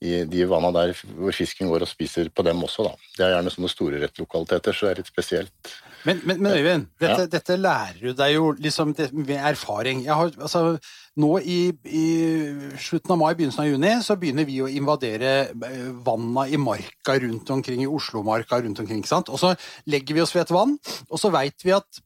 [0.02, 2.88] i de vanna der hvor fisken går og spiser på dem også.
[2.88, 3.11] Da.
[3.18, 5.74] Det er gjerne sånne store rettlokaliteter, så det er litt spesielt.
[6.08, 7.30] Men, men, men Øyvind, dette, Ja.
[7.37, 10.02] dette lærer du deg jo liksom med erfaring.
[10.08, 10.78] Jeg har, altså,
[11.20, 12.07] nå i, i
[12.81, 17.18] slutten av mai, begynnelsen av juni, så begynner vi å invadere eh, vanna i marka
[17.20, 19.03] rundt omkring, i Oslomarka rundt omkring.
[19.03, 19.29] ikke sant?
[19.33, 19.53] Og så
[19.92, 20.79] legger vi oss ved et vann,
[21.11, 22.01] og så veit vi at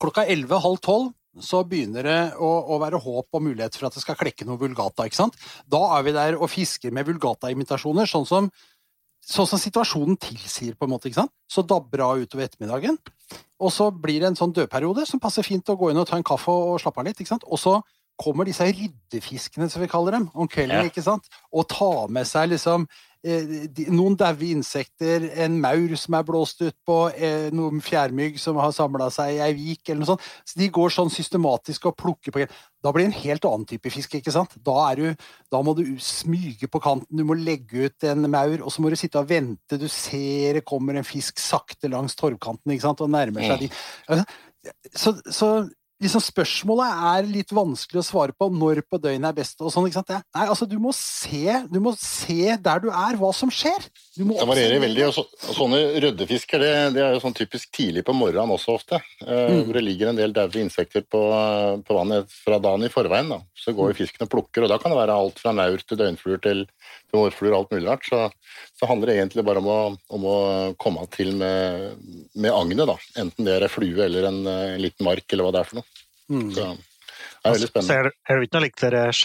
[0.00, 4.04] klokka 11.30 12 så begynner det å, å være håp og mulighet for at det
[4.04, 5.06] skal klekke noe vulgata.
[5.06, 5.38] ikke sant?
[5.66, 10.92] Da er vi der og fisker med vulgata-imitasjoner, sånn sånn som situasjonen tilsier, på en
[10.94, 11.08] måte.
[11.08, 11.34] ikke sant?
[11.50, 12.98] Så dabber av utover ettermiddagen.
[13.58, 16.18] Og så blir det en sånn dødperiode som passer fint å gå inn og ta
[16.20, 17.20] en kaffe og slappe av litt.
[17.20, 17.46] ikke sant?
[17.48, 17.78] Og så
[18.20, 20.90] kommer disse ryddefiskene, som vi kaller dem, om kvelden, Ja.
[20.90, 21.26] ikke sant?
[21.52, 22.86] og tar med seg liksom
[23.26, 28.56] eh, de- noen daue insekter, en maur som er blåst utpå, eh, noen fjærmygg som
[28.60, 30.20] har samla seg i ei vik, eller noe sånt.
[30.44, 32.46] Så de går sånn systematisk og plukker på
[32.84, 34.50] Da blir det en helt annen type fiske, ikke sant?
[34.62, 35.16] Da, er du,
[35.50, 38.90] da må du smyge på kanten, du må legge ut en maur, og så må
[38.90, 39.78] du sitte og vente.
[39.80, 43.70] Du ser det kommer en fisk sakte langs torvkanten, ikke sant, og nærmer seg de.
[44.06, 44.24] Altså,
[44.94, 45.48] Så, så
[46.04, 49.88] liksom spørsmålet er litt vanskelig å svare på når på døgnet er best og sånn,
[49.88, 50.12] ikke sant?
[50.36, 53.88] Nei, altså du må se, du må se der du er, hva som skjer.
[54.14, 54.80] Det varierer observere.
[54.84, 55.04] veldig.
[55.08, 58.76] og, så, og Sånne røddefisker det, det er jo sånn typisk tidlig på morgenen også
[58.78, 59.00] ofte.
[59.26, 59.64] Eh, Mm.
[59.66, 61.20] Hvor det ligger en del daue insekter på,
[61.84, 63.28] på vannet fra dagen i forveien.
[63.34, 63.40] Da.
[63.58, 65.98] Så går jo fisken og plukker, og da kan det være alt fra maur til
[66.00, 66.64] døgnfluer til,
[67.10, 68.06] til morfluer og alt mulig rart.
[68.08, 68.22] Så,
[68.78, 69.78] så handler det egentlig bare om å,
[70.16, 70.38] om å
[70.80, 71.98] komme til med,
[72.34, 72.96] med agnet, da.
[73.20, 75.82] Enten det er ei flue eller en, en liten mark, eller hva det er for
[75.82, 76.02] noe.
[76.32, 76.50] Mm.
[76.56, 76.70] Så
[77.44, 77.94] det er veldig spennende.
[77.94, 78.60] er det, er det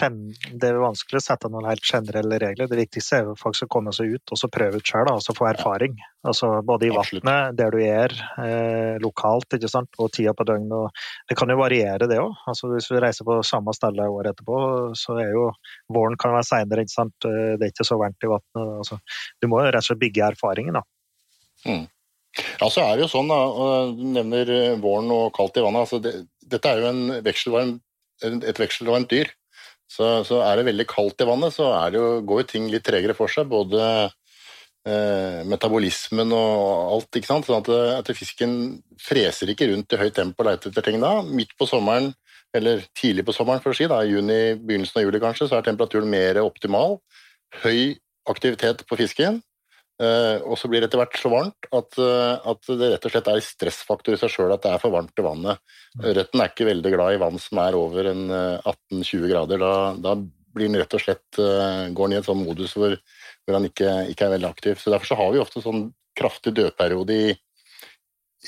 [0.03, 2.67] noe Det er vanskelig å sette noen helt generelle regler.
[2.67, 5.21] Det viktigste er jo folk som kommer seg ut og så prøve ut sjøl, og
[5.23, 5.95] så få erfaring.
[6.27, 9.95] Altså Både i vannet, der du er, eh, lokalt, ikke sant?
[10.03, 10.99] og tida på døgnet.
[11.31, 12.35] Det kan jo variere, det òg.
[12.51, 14.59] Altså, hvis vi reiser på samme sted året etterpå,
[14.99, 15.47] så er jo
[15.87, 16.83] våren kan være seinere.
[17.23, 18.75] Det er ikke så varmt i vannet.
[18.83, 18.99] Altså,
[19.39, 20.75] du må jo rett og slett bygge erfaringen.
[20.75, 20.83] da.
[22.59, 23.39] Ja, så er det jo sånn, da,
[23.95, 25.87] du nevner eh, våren og kaldt i vannet.
[25.87, 26.13] Altså det,
[26.51, 27.77] dette er jo en vekselvarm,
[28.25, 29.31] et vekselvarmt dyr.
[29.89, 33.15] Så, så er det veldig kaldt i vannet, så jo, går jo ting litt tregere
[33.17, 33.49] for seg.
[33.49, 33.81] Både
[34.85, 37.09] eh, metabolismen og alt.
[37.17, 37.49] ikke sant?
[37.49, 38.53] Sånn at, at fisken
[39.01, 41.15] freser ikke rundt i høyt tempo og leter etter ting da.
[41.25, 42.11] Midt på sommeren,
[42.55, 45.57] eller tidlig på sommeren, for å si, da, i juni, begynnelsen av juli kanskje, så
[45.57, 46.99] er temperaturen mer optimal.
[47.63, 47.97] Høy
[48.29, 49.41] aktivitet på fisken.
[49.99, 53.11] Eh, og så blir det etter hvert så varmt at, eh, at det rett og
[53.11, 55.59] slett er stressfaktor i seg sjøl at det er for varmt i vannet.
[55.99, 59.65] Røtten er ikke veldig glad i vann som er over en eh, 18-20 grader.
[59.65, 60.15] Da, da
[60.55, 62.95] blir den rett og slett går den i en sånn modus hvor,
[63.43, 64.79] hvor han ikke, ikke er veldig aktiv.
[64.79, 67.35] Så Derfor så har vi ofte sånn kraftig dødperiode i,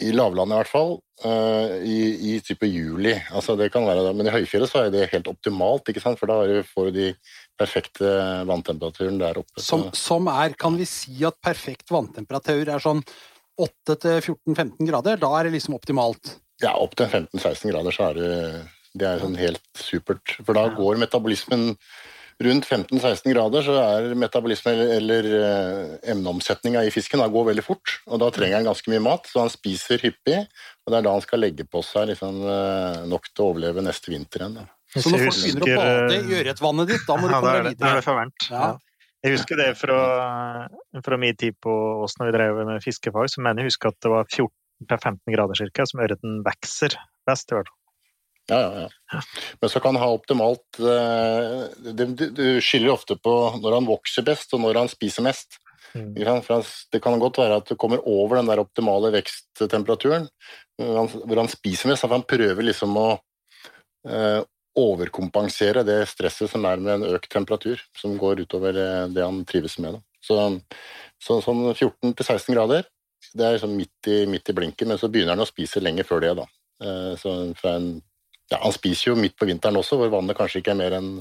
[0.08, 0.96] i lavlandet i hvert fall,
[1.86, 2.00] i,
[2.32, 3.14] i type juli.
[3.30, 4.16] Altså det kan være det.
[4.18, 6.20] Men i høyfjellet så er det helt optimalt, ikke sant?
[6.20, 7.08] for da får du de
[7.62, 8.12] perfekte
[8.50, 9.62] vanntemperaturen der oppe.
[9.63, 13.04] Som, som er, kan vi si at perfekt vanntemperatur er sånn
[13.62, 15.19] 8-14-15 grader?
[15.21, 16.38] Da er det liksom optimalt.
[16.62, 18.32] Ja, opp til 15-16 grader så er det,
[18.97, 20.36] det er sånn helt supert.
[20.41, 21.71] For da går metabolismen
[22.41, 27.65] rundt 15-16 grader, så er metabolismen eller, eller eh, emneomsetninga i fisken da går veldig
[27.65, 27.97] fort.
[28.10, 30.39] Og da trenger han ganske mye mat, så han spiser hyppig.
[30.86, 33.86] Og det er da han skal legge på seg liksom, eh, nok til å overleve
[33.86, 34.71] neste vinter igjen.
[34.91, 37.67] Så når folk begynner å bade i ørretvannet ditt, da må du komme er deg
[37.67, 37.99] det, er videre.
[37.99, 38.32] det for.
[38.51, 38.63] Ja.
[38.71, 38.71] Ja.
[39.21, 39.99] Jeg husker det fra,
[41.06, 43.99] fra min tid på oss når vi drev med fiskefag, så mener jeg husker at
[44.01, 46.97] det var 14-15 grader cirka, som ørreten vokser
[47.30, 47.54] best.
[47.54, 47.77] i hvert fall.
[48.49, 49.19] Ja, ja, ja.
[49.62, 54.56] Men så kan han ha optimalt eh, Du skiller ofte på når han vokser best
[54.58, 55.60] og når han spiser mest.
[55.93, 56.15] Mm.
[56.45, 60.27] For Det kan godt være at du kommer over den der optimale veksttemperaturen,
[60.80, 62.08] hvor han, spiser mest.
[62.08, 63.08] at Han prøver liksom å
[64.10, 64.41] eh,
[64.78, 69.44] overkompensere det stresset som er med en økt temperatur, som går utover eh, det han
[69.48, 70.00] trives med.
[70.24, 70.38] Så,
[71.22, 72.88] så sånn 14-16 grader,
[73.36, 76.06] det er liksom midt i, midt i blinken, men så begynner han å spise lenge
[76.08, 76.34] før det.
[76.40, 76.48] da.
[76.86, 77.28] Eh,
[77.74, 77.92] en,
[78.52, 81.14] ja, han spiser jo midt på vinteren også, hvor vannet kanskje ikke er mer enn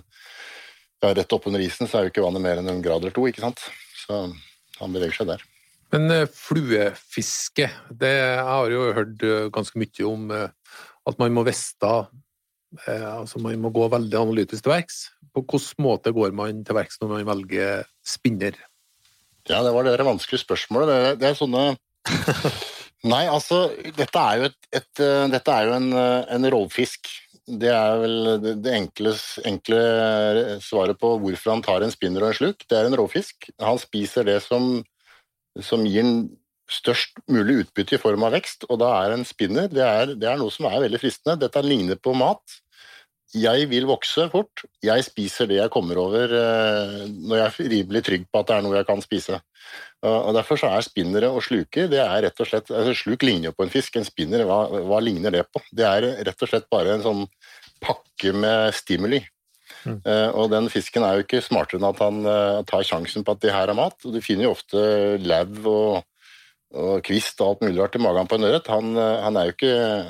[1.00, 3.22] ja, Rett oppunder isen så er jo ikke vannet mer enn en grad eller to,
[3.24, 3.62] ikke sant.
[3.96, 4.26] Så
[4.76, 5.44] han beveger seg der.
[5.90, 11.94] Men eh, fluefiske, det jeg har jo hørt ganske mye om at man må vite
[12.86, 14.98] Altså man må gå veldig analytisk til verks.
[15.34, 18.58] På hvilken måte går man til verks når man velger spinner?
[19.48, 20.90] Ja, det var det vanskelige spørsmålet.
[20.90, 21.64] Det, det er sånne
[23.10, 27.08] Nei, altså, dette er jo, et, et, eh, dette er jo en, eh, en rovfisk.
[27.48, 29.14] Det er vel det, enkle,
[29.48, 29.78] enkle
[30.62, 32.66] svaret på hvorfor han tar en spinner og en sluk.
[32.68, 33.48] Det er en rovfisk.
[33.64, 34.82] Han spiser det som,
[35.64, 36.20] som gir en
[36.70, 40.28] størst mulig utbytte i form av vekst, og da er en spinner det er, det
[40.30, 41.38] er noe som er veldig fristende.
[41.42, 42.60] Dette ligner på mat.
[43.34, 44.64] Jeg vil vokse fort.
[44.82, 48.56] Jeg spiser det jeg kommer over eh, når jeg er rimelig trygg på at det
[48.56, 49.38] er noe jeg kan spise.
[50.00, 53.50] Og Derfor så er spinnere og sluker det er rett og slett, altså Sluk ligner
[53.50, 55.60] jo på en fisk, en spinner, hva, hva ligner det på?
[55.76, 57.26] Det er rett og slett bare en sånn
[57.84, 59.20] pakke med stimuli.
[59.84, 60.00] Mm.
[60.04, 63.36] Eh, og den fisken er jo ikke smartere enn at han eh, tar sjansen på
[63.36, 63.96] at det her er mat.
[64.04, 64.80] og Du finner jo ofte
[65.22, 65.92] lauv og,
[66.70, 68.68] og kvist og alt mulig rart i magen på en ørret.
[68.70, 69.54] Han, eh, han, er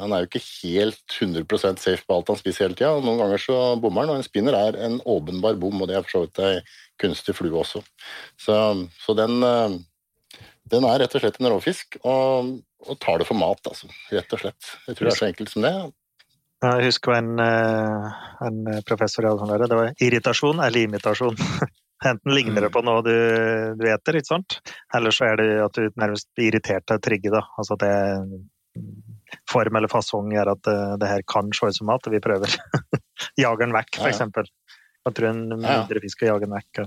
[0.01, 2.93] han er jo ikke helt 100% safe på alt han spiser hele tida.
[3.01, 6.05] Noen ganger så bommer han, og en spinner er en åpenbar bom, og det er
[6.05, 6.59] for så vidt ei
[7.01, 7.81] kunstig flue også.
[8.37, 8.59] Så,
[9.01, 9.79] så den, eh,
[10.75, 12.53] den er rett og slett en råfisk, og,
[12.85, 13.89] og tar det for mat, altså.
[14.13, 14.75] Rett og slett.
[14.87, 15.75] Jeg tror det er så enkelt som det.
[16.61, 21.41] Jeg husker en, eh, en professor jeg hadde det var irritasjon eller imitasjon.
[22.07, 23.13] Enten ligner det på noe du,
[23.77, 24.61] du eter, ikke sant?
[24.97, 27.33] eller så er det at du nærmest blir irritert av trygge.
[27.35, 27.43] Da.
[27.61, 28.41] Altså at det,
[29.51, 32.23] form eller fasong gjør at det, det her kan se ut som mat, og vi
[32.25, 32.57] prøver.
[33.43, 34.29] Jager den vekk, Ja, ja.
[34.31, 34.53] f.eks.
[35.01, 36.83] Jeg tror en mindre fisk jager den vekk.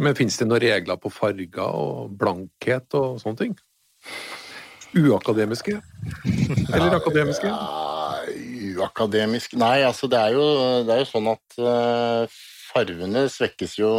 [0.00, 3.54] Men finnes det noen regler på farger og blankhet og sånne ting?
[4.96, 5.78] Uakademiske?
[6.72, 7.48] Eller akademiske?
[7.48, 8.22] Ja,
[8.76, 10.44] uakademisk Nei, altså det er jo,
[10.88, 12.36] det er jo sånn at eh,
[12.76, 13.90] farvene svekkes jo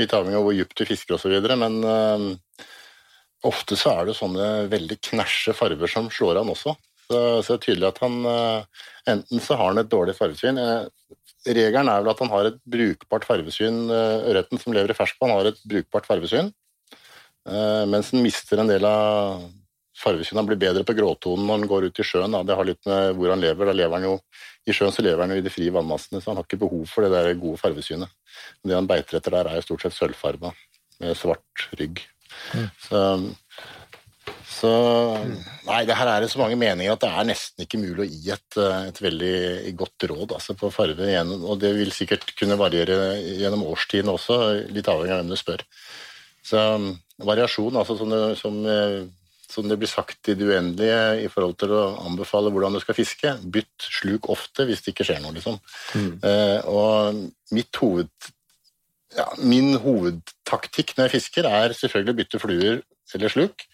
[0.00, 2.64] litt avhengig av hvor dypt du fisker osv., men uh,
[3.48, 6.76] ofte så er det sånne veldig knæsje farver som slår an også.
[7.06, 10.56] Så, så det er tydelig at han uh, Enten så har han et dårlig farvesyn
[10.58, 10.88] uh,
[11.46, 13.84] Regelen er vel at han har et brukbart farvesyn.
[13.86, 16.48] Ørreten som lever i ferskvann, har et brukbart farvesyn.
[17.86, 19.44] Mens den mister en del av
[19.96, 20.40] farvesynet.
[20.40, 22.34] Han blir bedre på gråtonen når han går ut i sjøen.
[22.34, 22.42] Da.
[22.46, 23.72] Det har litt med hvor han lever.
[23.72, 24.14] Lever han jo,
[24.66, 26.84] I sjøen så lever han jo i de frie vannmassene, så han har ikke behov
[26.90, 28.12] for det der gode farvesynet.
[28.66, 30.52] Det han beiter etter der, er jo stort sett sølvfarga
[31.02, 32.02] med svart rygg.
[32.52, 32.68] Mm.
[32.82, 33.02] Så,
[34.50, 34.72] så
[35.66, 38.08] Nei, det her er det så mange meninger at det er nesten ikke mulig å
[38.10, 38.58] gi et,
[38.90, 39.36] et veldig
[39.78, 41.12] godt råd altså, på farve.
[41.36, 45.64] Og det vil sikkert kunne variere gjennom årstiden også, litt avhengig av hvem du spør.
[46.46, 46.62] Så
[47.26, 49.06] variasjon, altså som som, eh,
[49.50, 52.98] som det blir sagt i det uendelige i forhold til å anbefale hvordan du skal
[52.98, 55.60] fiske, bytt sluk ofte hvis det ikke skjer noe, liksom.
[56.26, 57.20] Eh, og
[57.54, 58.10] mitt hoved,
[59.16, 62.82] ja, min hovedtaktikk når jeg fisker, er selvfølgelig å bytte fluer
[63.14, 63.66] eller sluk,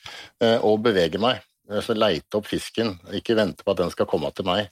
[0.44, 1.40] eh, og bevege meg.
[1.72, 4.68] Altså leite opp fisken, ikke vente på at den skal komme til meg.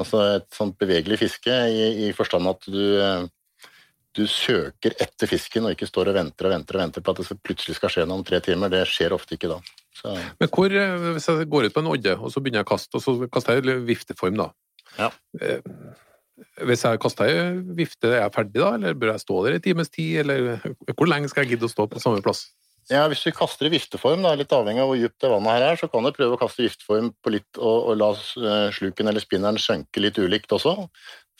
[0.00, 3.68] Altså et sånt bevegelig fiske i, i forstand at du, eh,
[4.16, 7.22] du søker etter fisken og ikke står og venter og venter og venter på at
[7.22, 8.72] det plutselig skal skje noe om tre timer.
[8.72, 9.60] Det skjer ofte ikke da.
[9.96, 12.68] Så, Men hvor, eh, hvis jeg går ut på en odde, og så begynner jeg
[12.68, 14.50] å kaste, og så kaster jeg i vifteform, da.
[14.98, 15.10] Ja.
[15.40, 15.60] Eh,
[16.64, 19.60] Hvis jeg kaster ei vifte, er jeg ferdig da, eller bør jeg stå der i
[19.60, 20.62] times tid, eller
[20.96, 22.46] hvor lenge skal jeg gidde å stå på samme plass?
[22.90, 25.66] Ja, Hvis du kaster i vifteform, da, litt avhengig av hvor dypt det vannet her
[25.68, 28.70] er, så kan du prøve å kaste i vifteform på litt, og, og la eh,
[28.74, 30.74] sluken eller spinneren synke litt ulikt også.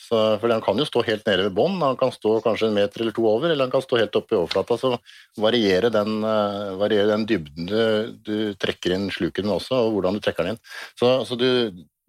[0.01, 2.77] Så, for Den kan jo stå helt nede ved bånn, han kan stå kanskje en
[2.79, 4.77] meter eller to over, eller han kan stå helt oppe i overflata.
[4.81, 4.95] Så
[5.39, 7.81] varierer den, uh, varierer den dybden du,
[8.25, 10.63] du trekker inn sluken med også, og hvordan du trekker den inn.
[10.99, 11.47] Så, så du,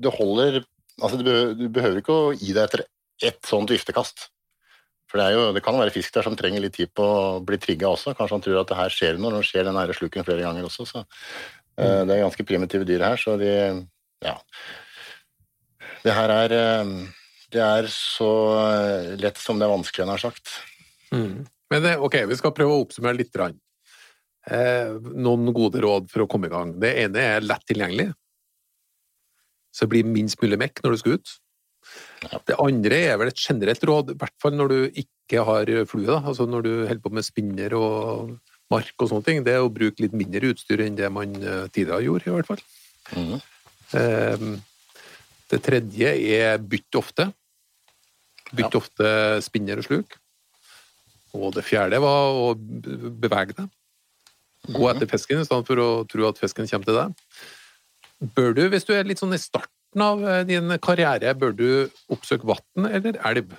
[0.02, 0.62] du holder
[1.00, 2.86] altså du, behøver, du behøver ikke å gi deg etter
[3.22, 4.28] ett sånt viftekast.
[5.12, 7.58] For det, jo, det kan være fisk der som trenger litt tid på å bli
[7.60, 8.14] trigga også.
[8.16, 10.46] Kanskje han tror at det her skjer noe, når det skjer den her sluken flere
[10.46, 10.86] ganger også.
[10.88, 11.02] Så,
[11.76, 13.52] eh, det er ganske primitive dyr her, så de
[14.24, 14.38] Ja.
[16.02, 16.94] Det her er eh,
[17.52, 18.30] Det er så
[18.62, 20.54] eh, lett som det er vanskelig, nær sagt.
[21.12, 21.44] Mm.
[21.72, 23.36] Men eh, ok, vi skal prøve å oppsummere litt.
[23.36, 26.74] Eh, noen gode råd for å komme i gang.
[26.80, 28.10] Det ene er lett tilgjengelig.
[29.72, 31.34] Så det blir minst mulig mekk når du skal ut.
[32.48, 36.06] Det andre er vel et generelt råd, i hvert fall når du ikke har flue.
[36.06, 36.20] Da.
[36.20, 38.36] Altså når du holder på med spinner og
[38.72, 39.44] mark og sånne ting.
[39.44, 42.50] Det er å bruke litt mindre utstyr enn det man eh, tidligere gjorde, i hvert
[42.50, 42.62] fall.
[43.16, 43.38] Mm.
[44.00, 44.46] Eh,
[45.52, 47.28] det tredje er bytt ofte.
[48.56, 49.08] Bytt ofte
[49.44, 50.18] spinner og sluk.
[51.32, 53.70] Og det fjerde var å bevege deg.
[54.70, 57.16] Gå etter fisken i stedet for å tro at fisken kommer til deg.
[58.36, 61.68] Bør du, hvis du er litt sånn i starten av eh, din karriere, bør du
[62.12, 63.56] oppsøke vann eller elv?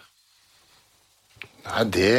[1.64, 2.14] Nei, det,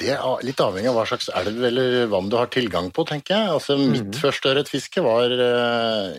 [0.00, 3.36] det er litt avhengig av hva slags elv eller vann du har tilgang på, tenker
[3.36, 3.52] jeg.
[3.58, 6.16] Altså, Mitt første ørretfiske var eh,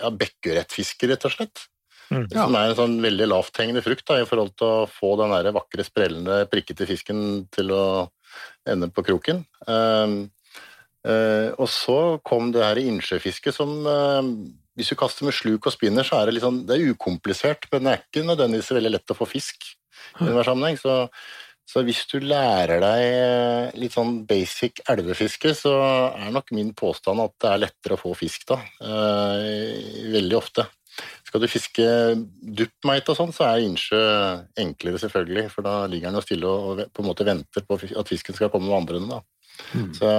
[0.00, 1.64] ja, bekkeørretfiske, rett og slett.
[2.10, 2.26] Mm.
[2.32, 5.54] Som er en sånn veldig lavthengende frukt da, i forhold til å få den der
[5.56, 7.84] vakre, sprellende, prikkete fisken til å
[8.68, 9.44] ende på kroken.
[9.68, 10.26] Uh,
[11.06, 14.20] uh, og så kom det her innsjøfisket som uh,
[14.74, 17.86] Hvis du kaster med sluk og spinner, så er det sånn, det er ukomplisert, men
[17.86, 19.68] det er ikke nødvendigvis veldig lett å få fisk
[20.18, 20.78] i enhver sammenheng.
[20.80, 20.96] Så,
[21.70, 25.76] så hvis du lærer deg litt sånn basic elvefiske, så
[26.10, 28.58] er nok min påstand at det er lettere å få fisk da.
[28.82, 30.66] eh, veldig ofte.
[31.34, 31.84] Skal du fiske
[32.54, 33.98] duppmeit og sånn, så er innsjø
[34.62, 35.48] enklere, selvfølgelig.
[35.50, 38.52] For da ligger den jo stille og på en måte venter på at fisken skal
[38.52, 39.18] komme vandrende.
[39.18, 39.24] Da.
[39.98, 40.12] Så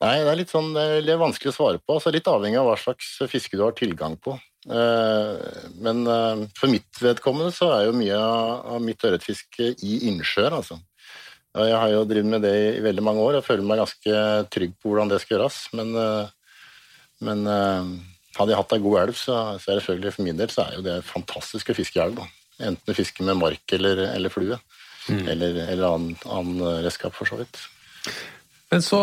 [0.00, 1.98] Nei, det er litt sånn det er vanskelig å svare på.
[1.98, 4.34] Altså, litt avhengig av hva slags fiske du har tilgang på.
[4.68, 10.56] Eh, Men eh, for mitt vedkommende så er jo mye av mitt ørretfiske i innsjøer,
[10.62, 10.80] altså.
[11.56, 14.74] Jeg har jo drevet med det i veldig mange år og føler meg ganske trygg
[14.80, 15.62] på hvordan det skal gjøres.
[15.76, 16.28] Men, eh,
[17.24, 17.48] men
[18.36, 20.64] hadde jeg hatt ei god elv, så, så er det selvfølgelig for min del så
[20.66, 22.18] er jo det fantastisk å fiske i elv.
[22.20, 22.26] da.
[22.70, 24.58] Enten du fisker med mark eller, eller flue.
[25.06, 27.60] Eller, eller annen, annen redskap, for så vidt.
[28.72, 28.98] Men så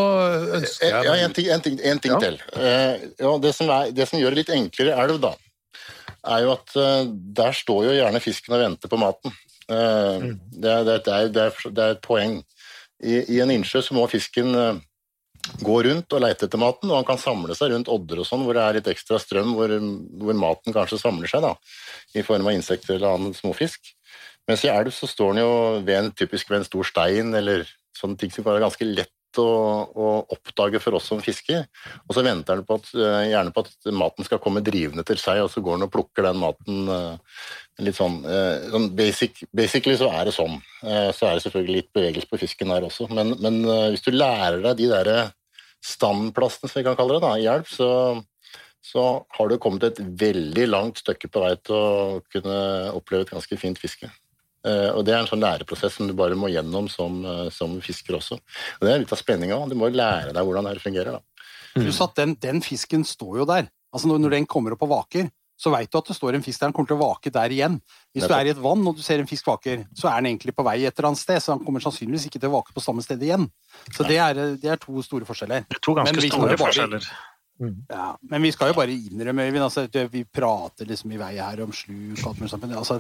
[0.58, 2.20] ønsker jeg Ja, en ting, en ting, en ting Ja.
[2.20, 2.40] til.
[2.60, 5.32] Eh, ja, det, som er, det som gjør det litt enklere elv, da,
[6.34, 7.06] er jo at eh,
[7.40, 9.32] der står jo gjerne fisken og venter på maten.
[9.72, 12.36] Eh, det, er, det, er, det, er, det, er, det er et poeng.
[13.04, 14.82] I, I en innsjø så må fisken eh,
[15.64, 18.46] gå rundt og leite etter maten, og han kan samle seg rundt odder og sånn,
[18.46, 19.74] hvor det er litt ekstra strøm, hvor,
[20.24, 21.54] hvor maten kanskje samler seg, da,
[22.16, 23.92] i form av insekter eller annen småfisk.
[24.50, 25.52] Mens i elv så står den jo
[25.88, 29.14] ved en, typisk ved en stor stein, eller sånne ting som kan være ganske lett
[29.42, 29.50] å,
[29.94, 31.66] å oppdage for oss som fisker.
[32.08, 35.20] Og så venter den på at, eh, gjerne på at maten skal komme drivende til
[35.22, 37.38] seg, og så går den og plukker den maten eh,
[37.86, 40.60] litt sånn, eh, sånn basic, Basically så er det sånn.
[40.84, 43.62] Så er det selvfølgelig litt bevegelse på fisken der også, men, men
[43.94, 45.10] hvis du lærer deg de der
[45.84, 47.90] standplassene, som vi kan kalle det, da, elv, så,
[48.84, 49.06] så
[49.38, 52.58] har du kommet et veldig langt stykke på vei til å kunne
[52.96, 54.12] oppleve et ganske fint fiske.
[54.64, 57.76] Eh, og Det er en sånn læreprosess som du bare må gjennom som, eh, som
[57.84, 58.40] fisker også.
[58.40, 59.60] Og Det er litt av spenninga.
[59.70, 61.20] Du må lære deg hvordan det fungerer.
[61.20, 61.22] da.
[61.76, 63.70] Pluss at den, den fisken står jo der.
[63.94, 66.44] Altså når, når den kommer opp og vaker, så veit du at det står en
[66.44, 66.72] fisk der.
[66.72, 67.78] Den kommer til å vake der igjen.
[68.14, 70.34] Hvis du er i et vann og du ser en fisk vaker, så er den
[70.34, 72.76] egentlig på vei et eller annet sted, så han kommer sannsynligvis ikke til å vake
[72.76, 73.48] på samme sted igjen.
[73.94, 75.68] Så det er, det er to store forskjeller.
[75.70, 77.00] Det er to ganske store jo
[77.64, 81.18] bare- Ja, men vi skal jo bare innrømme, Øyvind, altså, at vi prater liksom i
[81.22, 82.98] vei her om sluk og alt mulig sånt, men altså,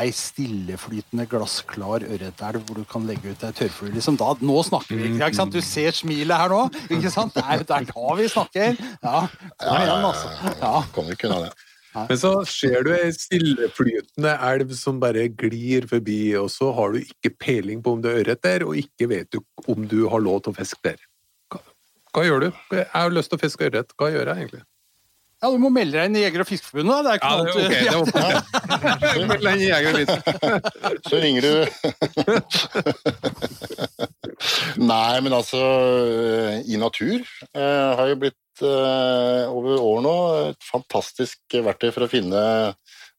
[0.00, 4.96] ei stilleflytende, glassklar ørretelv hvor du kan legge ut ei tørrfugl, liksom, da, nå snakker
[4.96, 5.52] vi, ikke sant?
[5.52, 7.34] Du ser smilet her nå, ikke sant?
[7.34, 8.76] Det er, det er da vi snakker.
[9.02, 9.26] Ja,
[9.60, 10.28] kom igjen, altså.
[10.60, 10.74] Ja.
[10.94, 11.54] Kommer ikke unna det.
[11.96, 16.98] Men så ser du ei stilleflytende elv som bare glir forbi, og så har du
[17.00, 19.40] ikke peiling på om det er ørret der, og ikke vet du
[19.72, 20.98] om du har lov til å fiske der.
[22.16, 22.48] Hva, gjør du?
[22.72, 23.92] Jeg har lyst til å fiske ørret.
[24.00, 24.64] Hva gjør jeg egentlig?
[25.36, 27.04] ja, du må melde deg inn i Jeger- og Fiskerforbundet, da.
[27.04, 27.84] Det er ikke Ja, det, ok, annet.
[27.84, 28.00] det var
[29.12, 29.28] fint.
[29.44, 30.16] Deg inn i Jeger og Fisk.
[31.10, 31.52] Så ringer du
[34.80, 35.60] Nei, men altså
[36.66, 40.14] I natur eh, har jo blitt eh, over år nå
[40.50, 42.40] et fantastisk verktøy for å finne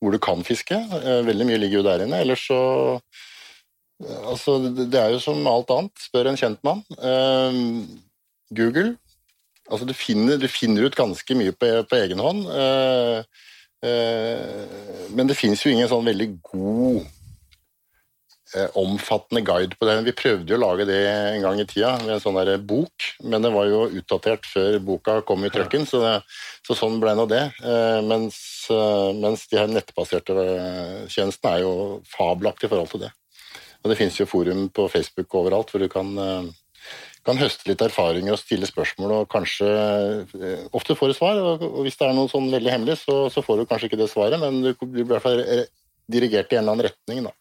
[0.01, 0.77] hvor du kan fiske.
[0.77, 2.19] Eh, veldig mye ligger jo der inne.
[2.25, 2.59] Ellers så
[2.97, 3.01] eh,
[4.29, 5.95] Altså, det det er jo som alt annet.
[6.09, 6.79] Spør en kjentmann.
[6.97, 7.51] Eh,
[8.49, 8.95] Google.
[9.67, 12.47] Altså, du finner, du finner ut ganske mye på, på egen hånd.
[12.47, 13.43] Eh,
[13.83, 14.65] eh,
[15.15, 17.01] men det finnes jo ingen sånn veldig god
[18.55, 19.97] eh, omfattende guide på det.
[20.07, 23.09] Vi prøvde jo å lage det en gang i tida med en sånn der bok,
[23.27, 26.15] men det var jo utdatert før boka kom i trøkken, så, det,
[26.67, 27.43] så sånn ble nå det.
[27.59, 28.39] Eh, mens,
[28.71, 31.73] eh, mens de her nettbaserte eh, tjenestene er jo
[32.15, 33.11] fabelaktige i forhold til det.
[33.83, 36.15] Og det finnes jo forum på Facebook overalt hvor du kan,
[37.27, 41.65] kan høste litt erfaringer og stille spørsmål, og kanskje eh, Ofte får du svar, og,
[41.85, 44.39] hvis det er noe sånn veldig hemmelig, så, så får du kanskje ikke det svaret,
[44.41, 45.67] men du blir i hvert fall eh,
[46.07, 47.35] dirigert i en eller annen retning, da.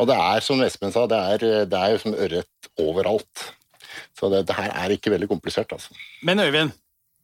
[0.00, 3.48] Og det er, som Espen sa, det er, det er jo som ørret overalt.
[4.16, 5.92] Så det, det her er ikke veldig komplisert, altså.
[6.24, 6.72] Men Øyvind,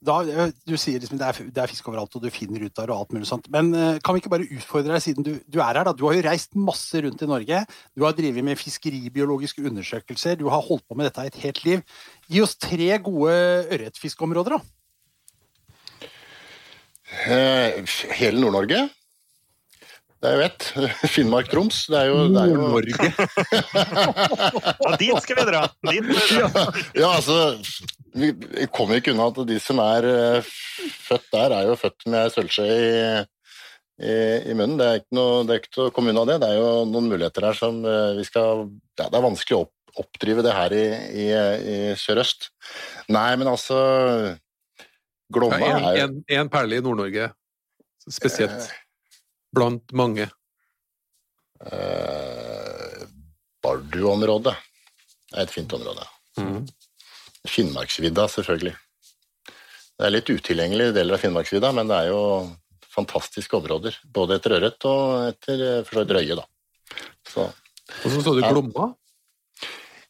[0.04, 2.86] da, du sier liksom det er, det er fisk overalt, og du finner ut av
[2.86, 3.48] det og alt mulig sånt.
[3.52, 5.94] Men eh, kan vi ikke bare utfordre deg, siden du, du, er her, da.
[5.96, 7.62] Du har jo reist masse rundt i Norge.
[7.96, 10.36] Du har drevet med fiskeribiologiske undersøkelser.
[10.40, 11.84] Du har holdt på med dette et helt liv.
[12.28, 13.34] Gi oss tre gode
[13.74, 14.60] ørretfiskeområder, da.
[17.24, 18.84] Eh, hele Nord-Norge.
[20.24, 20.70] Det er jo ett.
[21.16, 21.84] Finnmark-Troms.
[21.92, 23.12] Det er jo, Nord-Norge.
[24.84, 25.66] ja, dit skal vi dra!
[25.90, 26.64] Dit skal vi dra.
[26.96, 27.54] ja, altså
[28.14, 28.30] Vi
[28.70, 30.50] kommer ikke unna at de som er eh,
[31.04, 32.90] født der, er jo født med sølvskje i,
[33.98, 34.14] i,
[34.52, 34.76] i, munnen.
[34.78, 36.38] Det er, ikke noe, det er ikke til å komme unna det.
[36.44, 38.68] Det er jo noen muligheter her som eh, vi skal
[39.00, 40.84] ja, Det er vanskelig å opp, oppdrive det her i,
[41.24, 42.52] i, i sørøst.
[43.14, 43.80] Nei, men altså
[45.34, 47.32] Glomma ja, er jo En perle i Nord-Norge
[48.10, 48.70] spesielt.
[49.54, 50.28] Blant mange.
[51.64, 53.04] Eh,
[53.64, 54.54] Bardu-området
[55.34, 56.04] er et fint område.
[56.38, 56.64] Mm.
[57.48, 58.74] Finnmarksvidda, selvfølgelig.
[59.94, 62.22] Det er litt utilgjengelige deler av Finnmarksvidda, men det er jo
[62.94, 63.96] fantastiske områder.
[64.14, 66.46] Både etter ørret og etter for så vidt røye, da.
[67.28, 68.90] Så, og så står det Glomma.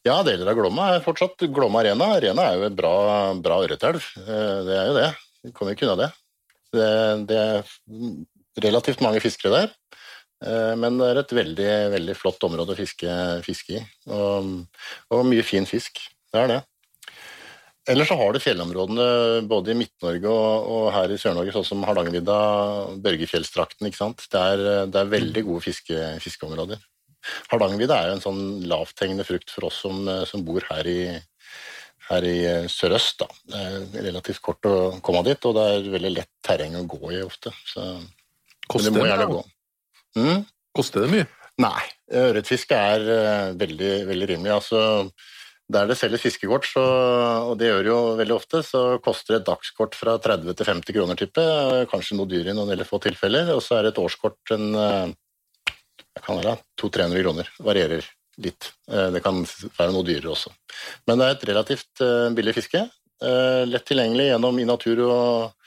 [0.05, 2.11] Ja, deler av Glomma er fortsatt Glomma Arena.
[2.17, 2.95] Arena er jo et bra,
[3.41, 4.03] bra ørretelv.
[4.21, 5.09] Eh, det er jo det.
[5.45, 6.11] Vi kommer ikke unna det.
[6.77, 6.91] det.
[7.31, 9.73] Det er relativt mange fiskere der.
[10.45, 13.83] Eh, men det er et veldig, veldig flott område å fiske, fiske i.
[14.11, 14.53] Og,
[15.09, 16.01] og, mye fin fisk.
[16.29, 16.61] Det er det.
[17.91, 19.07] Ellers så har du fjellområdene
[19.49, 22.37] både i Midt-Norge og, og, her i Sør-Norge, sånn som Hardangervidda,
[23.05, 23.85] Børgefjellstrakten.
[23.89, 24.25] ikke sant?
[24.31, 26.81] Det er, det er veldig gode fiske, fiskeområder.
[27.51, 30.99] Hardangervidda er jo en sånn lavthengende frukt for oss som, som bor her i,
[32.09, 32.35] her i
[32.71, 33.21] sørøst.
[33.21, 33.29] Da.
[33.53, 34.75] Det er relativt kort å
[35.05, 37.53] komme dit, og det er veldig lett terreng å gå i ofte.
[37.69, 37.85] Så
[38.65, 39.41] Koster det, gjerne gå.
[40.17, 40.45] Mm?
[40.75, 41.25] Koster det mye?
[41.61, 41.81] Nei,
[42.19, 44.53] ørretfiske er uh, veldig, veldig rimelig.
[44.57, 44.79] Altså,
[45.71, 46.83] der det selges fiskekort, så,
[47.49, 50.97] og det gjør det jo veldig ofte, så koster et dagskort fra 30 til 50
[50.97, 51.45] kroner, type.
[51.89, 53.49] Kanskje noe dyrere i noen veldig få tilfeller.
[53.55, 54.67] Og så er et årskort en
[56.15, 57.49] jeg kan være 200-300 kroner.
[57.65, 58.05] Varierer
[58.45, 58.69] litt.
[58.87, 60.53] Uh, det kan være noe dyrere også.
[61.09, 62.05] Men det er et relativt
[62.37, 62.85] billig fiske.
[63.65, 65.65] Lett tilgjengelig gjennom i natur og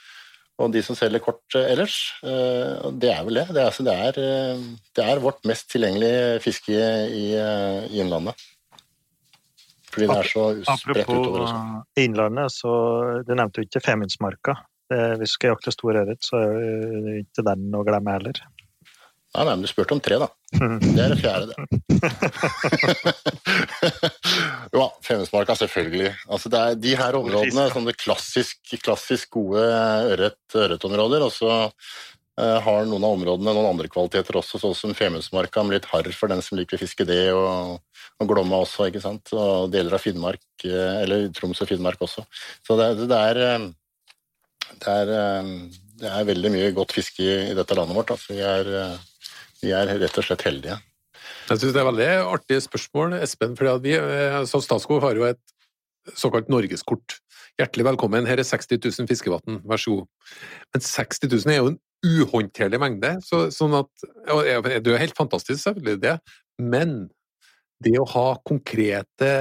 [0.59, 1.97] og de som selger kort eh, ellers.
[2.23, 3.47] Eh, det er vel det.
[3.55, 4.63] Det er, det er, eh,
[4.97, 8.47] det er vårt mest tilgjengelige fiske i, i, Innlandet.
[9.89, 10.43] Fordi den er så
[10.79, 11.47] spredt utover.
[11.47, 12.71] Apropos Innlandet, så
[13.25, 14.59] Du nevnte jo ikke Femundsmarka.
[14.89, 18.39] Hvis du skal jakte stor ørret, så er det ikke den å glemme heller.
[19.29, 20.25] Nei, nei, men du spurte om tre, da.
[20.81, 21.57] Det er det fjerde, det.
[24.73, 26.09] jo, Femundsmarka, selvfølgelig.
[26.25, 29.61] Altså, det er de her områdene, sånne klassisk, klassisk gode
[30.15, 31.21] ørret, ørretområder.
[31.27, 31.51] Og så
[32.39, 36.31] har noen av områdene noen andre kvaliteter også, sånn som Femundsmarka, med litt harr for
[36.31, 37.79] den som liker å fiske det, og,
[38.21, 39.33] og Glomma også, ikke sant.
[39.35, 42.23] Og deler av Finnmark, uh, eller Troms og Finnmark også.
[42.63, 43.67] Så det, det er,
[44.79, 45.13] det er
[45.99, 48.13] det er veldig mye godt fiske i, dette landet vårt.
[48.15, 48.69] Altså, vi er
[49.59, 50.77] vi er rett og slett heldige.
[51.49, 53.57] Jeg synes Det er veldig artig spørsmål, Espen.
[53.57, 55.41] for vi eh, som Statskog har jo et
[56.15, 57.19] såkalt norgeskort.
[57.59, 60.07] Hjertelig velkommen, her er 60 000 fiskevann, vær så god.
[60.73, 65.17] Men 60 000 er jo en uhåndterlig mengde, så, sånn at Det er jo helt
[65.17, 66.13] fantastisk, selvfølgelig, det,
[66.61, 67.09] men
[67.83, 69.31] det å ha konkrete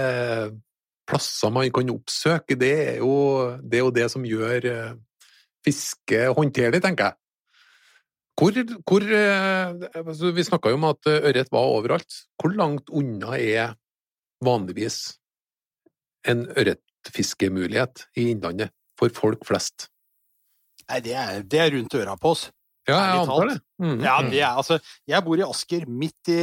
[1.09, 3.14] plasser man kan oppsøke, det er jo
[3.62, 4.92] det, er jo det som gjør eh,
[5.66, 7.18] fiske håndterlig, tenker jeg.
[8.38, 8.54] Hvor,
[8.86, 12.20] hvor, eh, altså, vi snakka jo om at eh, ørret var overalt.
[12.38, 13.72] Hvor langt unna er
[14.44, 15.16] vanligvis
[16.28, 19.88] en ørretfiskemulighet i Innlandet for folk flest?
[20.89, 22.49] Nei, det er, det er rundt øra på oss.
[22.89, 23.57] Ja, jeg antar det.
[23.78, 23.99] Mm.
[24.01, 26.39] Ja, det er, altså, jeg bor i Asker, midt i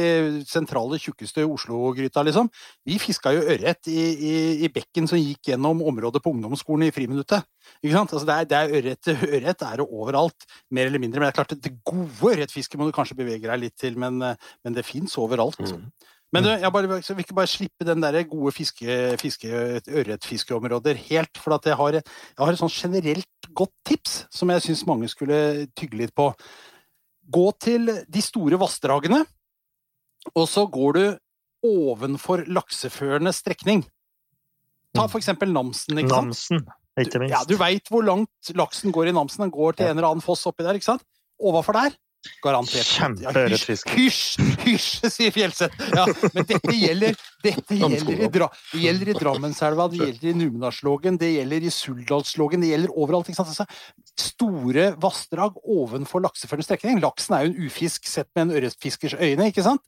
[0.46, 2.48] sentrale, tjukkeste Oslo-gryta, liksom.
[2.86, 6.92] Vi fiska jo ørret i, i, i, bekken som gikk gjennom området på ungdomsskolen i
[6.94, 7.48] friminuttet.
[7.82, 8.14] Ikke sant?
[8.14, 11.18] Altså, det er, det er ørret, ørret er det overalt, mer eller mindre.
[11.18, 14.22] Men det er klart, det gode ørretfisket må du kanskje bevege deg litt til, men,
[14.22, 15.58] men det fins overalt.
[15.58, 15.88] Mm.
[16.34, 19.50] Men du, jeg, bare, vil ikke bare slippe den der gode fiske, fiske,
[19.86, 21.38] ørretfiskeområder helt.
[21.38, 22.04] For jeg har, jeg,
[22.40, 26.30] har, et sånn generelt godt tips som jeg syns mange skulle tygge litt på.
[27.26, 29.24] Gå til de store vassdragene,
[30.34, 31.04] og så går du
[31.66, 33.82] ovenfor lakseførende strekning.
[34.96, 35.98] Ta for eksempel Namsen.
[35.98, 36.30] ikke sant?
[36.30, 37.32] Namsen, ikke minst.
[37.32, 39.46] Du, ja, du veit hvor langt laksen går i Namsen.
[39.46, 40.78] Den går til en eller annen foss oppi der.
[40.78, 41.04] ikke sant?
[41.42, 41.96] Overfor der
[42.44, 42.88] Garantert.
[42.90, 43.90] Kjempeørretfiske.
[43.90, 45.86] Ja, hysj, hysj, sier Fjellseth.
[45.94, 50.36] Ja, men dette gjelder, dette gjelder, i, Dra, det gjelder i Drammenselva, det gjelder i
[50.42, 53.30] Numedalslågen, det gjelder i Suldalslågen, det gjelder overalt.
[53.30, 53.54] ikke sant?
[53.54, 53.66] Altså,
[54.20, 57.02] store vassdrag ovenfor lakseførende strekning.
[57.04, 59.84] Laksen er jo en ufisk sett med en ørretfiskers øyne, ikke sant?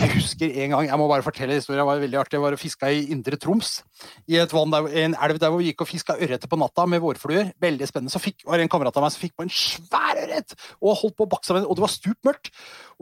[0.00, 2.38] Jeg husker en gang, jeg må bare fortelle historien, det var veldig artig.
[2.38, 3.82] Jeg var og fiska i Indre Troms.
[4.24, 7.52] I der, en elv der hvor vi gikk og fiska ørreter på natta med vårfluer.
[7.60, 8.12] Veldig spennende.
[8.14, 10.96] Så fikk, var det en kamerat av meg som fikk på en svær ørret og
[11.02, 12.52] holdt på å bakse med den, og det var stupmørkt.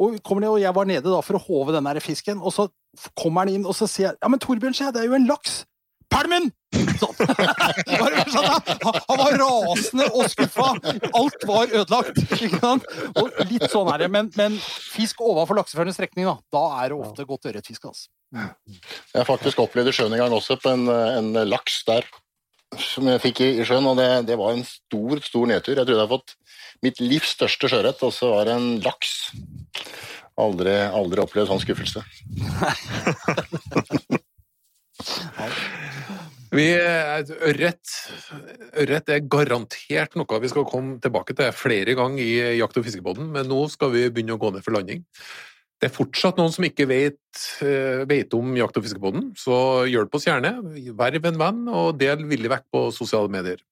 [0.01, 2.67] Og, og jeg var nede for å håve den fisken, og så
[3.15, 5.29] kommer han inn og så sier jeg, ja, men Torbjørn, sier det er jo en
[5.31, 5.61] laks.
[6.11, 6.51] Pælmen!
[7.01, 7.15] Sånn.
[8.31, 10.69] Sånn, han, han var rasende og skuffa.
[11.17, 12.19] Alt var ødelagt.
[13.19, 14.09] Og litt sånn er det.
[14.13, 17.91] Men, men fisk overfor lakseførende strekning, da, da er det ofte godt ørretfiske.
[17.91, 18.11] Altså.
[18.35, 22.07] Jeg har faktisk opplevd i sjøen en gang også, på en, en laks der
[22.79, 25.75] som jeg fikk i, i sjøen, og det, det, var en stor, stor nedtur.
[25.75, 26.37] Jeg trodde jeg hadde fått
[26.87, 29.15] mitt livs største sjøørret, og så var det en laks.
[30.41, 32.01] Aldri, aldri opplevd sånn skuffelse.
[36.51, 37.93] Vi, ørret,
[38.83, 43.29] ørret er garantert noe vi skal komme tilbake til flere ganger i Jakt- og fiskebåten,
[43.31, 45.05] men nå skal vi begynne å gå ned for landing.
[45.81, 47.21] Det er fortsatt noen som ikke vet,
[47.63, 50.59] eh, vet om Jakt- og fiskebåten, så hjelp oss gjerne.
[50.93, 53.63] Verv en venn, og del villig vekk på sosiale medier.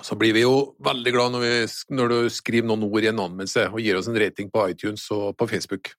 [0.00, 3.18] Så blir vi jo veldig glad når, vi, når du skriver noen ord i en
[3.26, 5.90] anmeldelse og gir oss en rating på iTunes og på Facebook.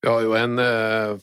[0.00, 1.18] Vi har jo en eh,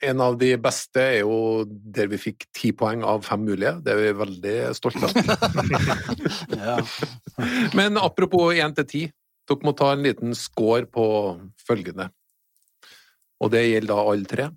[0.00, 3.76] en av de beste er jo der vi fikk ti poeng av fem mulige.
[3.84, 5.16] Det er vi veldig stolte av.
[6.58, 6.76] Ja.
[7.78, 9.02] Men apropos én til ti,
[9.48, 11.04] dere må ta en liten score på
[11.66, 12.08] følgende.
[13.38, 14.48] Og det gjelder da alle tre.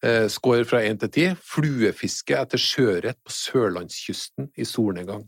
[0.00, 1.26] Eh, Score fra én til ti.
[1.36, 5.26] Fluefiske etter sjøørret på sørlandskysten i solnedgang.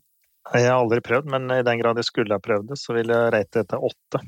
[0.52, 3.12] Jeg har aldri prøvd, men i den grad jeg skulle ha prøvd det, så vil
[3.12, 4.22] jeg rate det til åtte.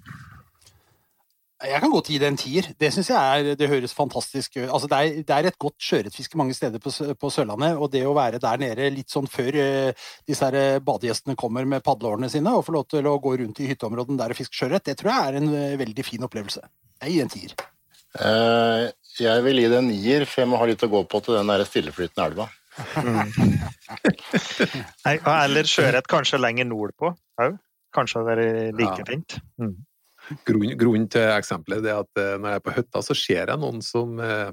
[1.62, 2.66] Jeg kan godt gi det en tier.
[2.80, 4.66] Det synes jeg er, det høres fantastisk ut.
[4.66, 8.02] Altså, det, er, det er et godt sjøørretfiske mange steder på, på Sørlandet, og det
[8.05, 9.92] å være der nede litt sånn før uh,
[10.28, 13.61] disse her eh, badegjestene kommer med padleårene sine, og få lov til å gå rundt
[13.62, 16.61] i hytteområdene der og fiske sjøørret, det tror jeg er en uh, veldig fin opplevelse.
[17.07, 17.52] Jeg gir en tier.
[18.18, 18.84] Uh,
[19.22, 21.38] jeg vil gi det en nier, for jeg må ha litt å gå på til
[21.38, 22.46] den der stilleflytende elva.
[25.07, 27.52] Nei, Eller sjøørret kanskje lenger nordpå òg.
[27.94, 28.40] Kanskje det er
[28.74, 29.07] like Ja.
[29.07, 29.36] fint.
[29.62, 29.76] Mm.
[30.49, 33.61] Grunnen, grunnen til eksempelet er at eh, når jeg er på hytta, så ser jeg
[33.61, 34.53] noen som, eh,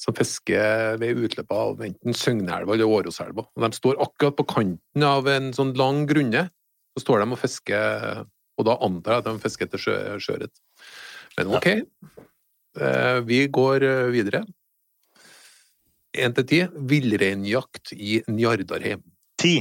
[0.00, 3.46] som fisker ved utløpet av enten Søgneelva eller Åroselva.
[3.62, 6.48] De står akkurat på kanten av en sånn lang grunne.
[6.96, 8.26] Så står de og fisker,
[8.60, 10.58] og da antar jeg at de fisker etter sjø, sjøørret.
[11.38, 11.68] Men ok,
[12.80, 14.44] Eh, vi går videre.
[16.16, 16.60] Én til ti.
[16.88, 19.02] Villreinjakt i Njardarheim.
[19.40, 19.60] Ti.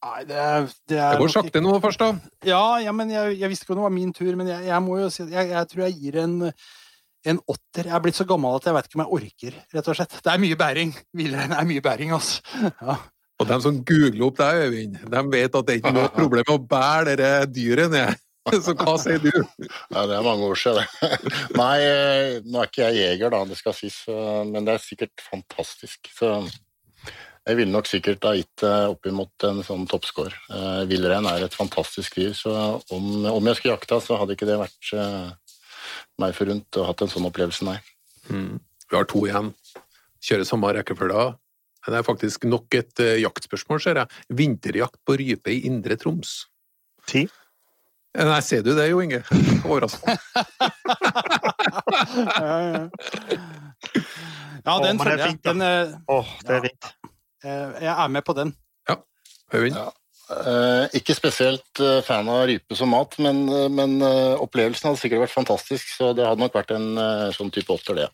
[0.00, 2.12] Nei, det, er- det er Det går sakte nå først, da.
[2.48, 4.80] Ja, ja men jeg, jeg visste ikke om det var min tur, men jeg, jeg
[4.86, 6.36] må jo si jeg, jeg tror jeg gir en,
[7.28, 7.84] en åtter.
[7.90, 10.16] Jeg er blitt så gammel at jeg vet ikke om jeg orker, rett og slett.
[10.24, 10.94] Det er mye bæring.
[11.20, 12.40] Villrein er mye bæring, altså.
[12.80, 12.96] Ja.
[13.40, 16.42] Og de som googler opp deg, Øyvind, de vet at det er ikke noe problem
[16.44, 18.18] med å bære det dyret ned.
[18.66, 19.30] Så hva sier du?
[19.94, 21.30] Ja, det er mange år siden, det.
[21.56, 23.96] Nei, eh, nå er ikke jeg jeger, da, det skal sies,
[24.48, 26.08] men det er sikkert fantastisk.
[26.18, 26.34] Så
[27.48, 30.34] jeg ville nok sikkert ha gitt det oppimot en sånn toppscore.
[30.52, 32.52] Eh, Villrein er et fantastisk dyr, så
[32.92, 35.30] om, om jeg skulle jakta, så hadde ikke det vært eh,
[36.20, 37.78] meg forunt å hatt en sånn opplevelse, nei.
[38.28, 38.58] Mm.
[38.90, 39.52] Vi har to igjen.
[40.20, 41.30] Kjører samme rekkefølge.
[41.88, 44.18] Det er faktisk nok et uh, jaktspørsmål, ser jeg.
[44.36, 46.34] Vinterjakt på rype i Indre Troms.
[47.08, 47.22] Ti.
[48.12, 49.22] Eh, Nei, ser du det, Jo Inge?
[49.64, 50.18] Overraskende.
[52.40, 52.88] Ja, ja.
[54.66, 55.38] ja, den er følger jeg.
[55.46, 56.62] Den, uh, Åh, det er Ja.
[56.68, 56.90] fint.
[57.44, 58.54] Eh, jeg er med på den.
[59.50, 59.74] Øyvind?
[59.74, 59.88] Ja.
[60.30, 63.40] Eh, ikke spesielt eh, fan av rype som mat, men,
[63.74, 63.96] men
[64.38, 66.86] opplevelsen hadde sikkert vært fantastisk, så det hadde nok vært en
[67.34, 68.06] sånn type åtter, det.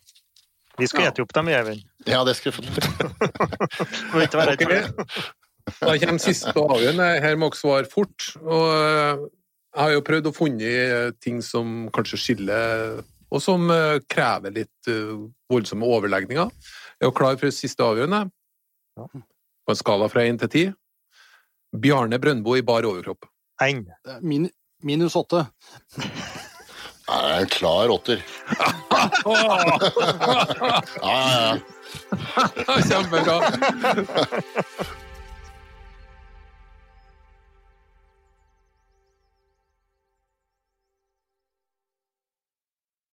[0.77, 1.09] Vi skal Ja.
[1.11, 1.83] gjette opp dem, Øyvind.
[2.09, 2.89] Ja, det skulle vi fått.
[4.13, 5.29] Må ikke være redd for det.
[5.81, 7.07] Da kommer siste avgjørende.
[7.21, 8.27] Her må dere svare fort.
[8.45, 10.73] Og jeg har jo prøvd å funne
[11.21, 13.65] ting som kanskje skiller, og som
[14.07, 14.91] krever litt
[15.51, 16.53] voldsomme overlegninger.
[17.01, 18.29] Er jo klar for siste avgjørende?
[18.97, 20.63] På en skala fra én til ti.
[21.77, 23.27] Bjarne Brøndbo i bar overkropp.
[23.63, 23.85] Én.
[24.21, 24.49] Min,
[24.83, 25.45] minus åtte.
[27.07, 28.19] Jeg det er en klar åtter.
[30.97, 31.55] Ja, ja, ja.
[32.89, 33.37] Kjempebra!